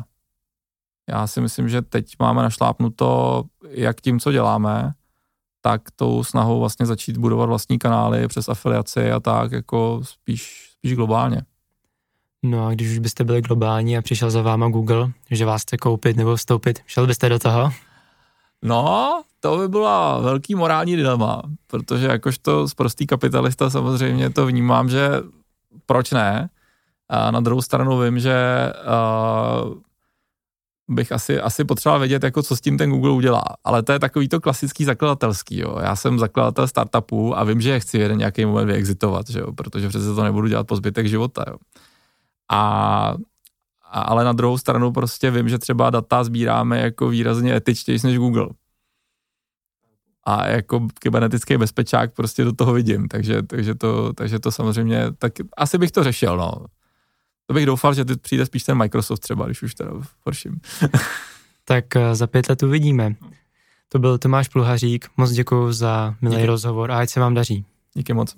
Já 1.08 1.26
si 1.26 1.40
myslím, 1.40 1.68
že 1.68 1.82
teď 1.82 2.14
máme 2.18 2.42
našlápnuto 2.42 3.42
jak 3.70 4.00
tím, 4.00 4.20
co 4.20 4.32
děláme, 4.32 4.92
tak 5.60 5.82
tou 5.96 6.24
snahou 6.24 6.60
vlastně 6.60 6.86
začít 6.86 7.16
budovat 7.16 7.46
vlastní 7.46 7.78
kanály 7.78 8.28
přes 8.28 8.48
afiliaci 8.48 9.12
a 9.12 9.20
tak 9.20 9.52
jako 9.52 10.00
spíš, 10.02 10.70
spíš 10.72 10.94
globálně. 10.94 11.42
No 12.42 12.66
a 12.66 12.70
když 12.70 12.90
už 12.90 12.98
byste 12.98 13.24
byli 13.24 13.42
globální 13.42 13.98
a 13.98 14.02
přišel 14.02 14.30
za 14.30 14.42
váma 14.42 14.68
Google, 14.68 15.12
že 15.30 15.44
vás 15.46 15.62
chce 15.62 15.76
koupit 15.76 16.16
nebo 16.16 16.36
vstoupit, 16.36 16.80
šel 16.86 17.06
byste 17.06 17.28
do 17.28 17.38
toho? 17.38 17.70
No, 18.62 19.22
to 19.42 19.58
by 19.58 19.68
byla 19.68 20.20
velký 20.20 20.54
morální 20.54 20.96
dilema, 20.96 21.42
protože 21.66 22.06
jakožto 22.06 22.66
prostý 22.76 23.06
kapitalista 23.06 23.70
samozřejmě 23.70 24.30
to 24.30 24.46
vnímám, 24.46 24.88
že 24.88 25.10
proč 25.86 26.10
ne? 26.10 26.50
A 27.08 27.30
na 27.30 27.40
druhou 27.40 27.62
stranu 27.62 28.00
vím, 28.00 28.18
že 28.18 28.36
uh, 29.66 29.74
bych 30.88 31.12
asi, 31.12 31.40
asi 31.40 31.64
potřeboval 31.64 31.98
vědět, 31.98 32.22
jako 32.22 32.42
co 32.42 32.56
s 32.56 32.60
tím 32.60 32.78
ten 32.78 32.90
Google 32.90 33.10
udělá. 33.10 33.42
Ale 33.64 33.82
to 33.82 33.92
je 33.92 33.98
takový 33.98 34.28
to 34.28 34.40
klasický 34.40 34.84
zakladatelský. 34.84 35.58
Jo. 35.58 35.78
Já 35.82 35.96
jsem 35.96 36.18
zakladatel 36.18 36.68
startupu 36.68 37.38
a 37.38 37.44
vím, 37.44 37.60
že 37.60 37.80
chci 37.80 37.98
jeden 37.98 38.18
nějaký 38.18 38.46
moment 38.46 38.66
vyexitovat, 38.66 39.30
že 39.30 39.38
jo, 39.38 39.52
protože 39.52 39.88
přece 39.88 40.14
to 40.14 40.22
nebudu 40.22 40.48
dělat 40.48 40.66
po 40.66 40.76
zbytek 40.76 41.06
života. 41.06 41.44
Jo. 41.48 41.56
A, 42.50 42.58
a, 43.90 44.00
ale 44.00 44.24
na 44.24 44.32
druhou 44.32 44.58
stranu 44.58 44.92
prostě 44.92 45.30
vím, 45.30 45.48
že 45.48 45.58
třeba 45.58 45.90
data 45.90 46.24
sbíráme 46.24 46.80
jako 46.80 47.08
výrazně 47.08 47.56
etičtější 47.56 48.06
než 48.06 48.18
Google. 48.18 48.48
A 50.24 50.46
jako 50.46 50.86
kybernetický 50.98 51.56
bezpečák 51.56 52.14
prostě 52.14 52.44
do 52.44 52.52
toho 52.52 52.72
vidím, 52.72 53.08
takže, 53.08 53.42
takže, 53.42 53.74
to, 53.74 54.12
takže 54.12 54.38
to 54.38 54.52
samozřejmě, 54.52 55.12
tak 55.18 55.32
asi 55.56 55.78
bych 55.78 55.90
to 55.90 56.04
řešil, 56.04 56.36
no. 56.36 56.52
To 57.46 57.54
bych 57.54 57.66
doufal, 57.66 57.94
že 57.94 58.04
ty 58.04 58.16
přijde 58.16 58.46
spíš 58.46 58.64
ten 58.64 58.78
Microsoft 58.78 59.20
třeba, 59.20 59.46
když 59.46 59.62
už 59.62 59.74
teda 59.74 59.90
horším. 60.26 60.60
tak 61.64 61.96
eh, 61.96 62.14
za 62.14 62.26
pět 62.26 62.48
let 62.48 62.62
uvidíme. 62.62 63.14
To 63.88 63.98
byl 63.98 64.18
Tomáš 64.18 64.48
Pluhařík, 64.48 65.08
moc 65.16 65.30
děkuji 65.30 65.72
za 65.72 66.14
milý 66.20 66.36
Díky. 66.36 66.46
rozhovor 66.46 66.90
a 66.90 66.98
ať 66.98 67.10
se 67.10 67.20
vám 67.20 67.34
daří. 67.34 67.64
Díky 67.94 68.12
moc. 68.14 68.36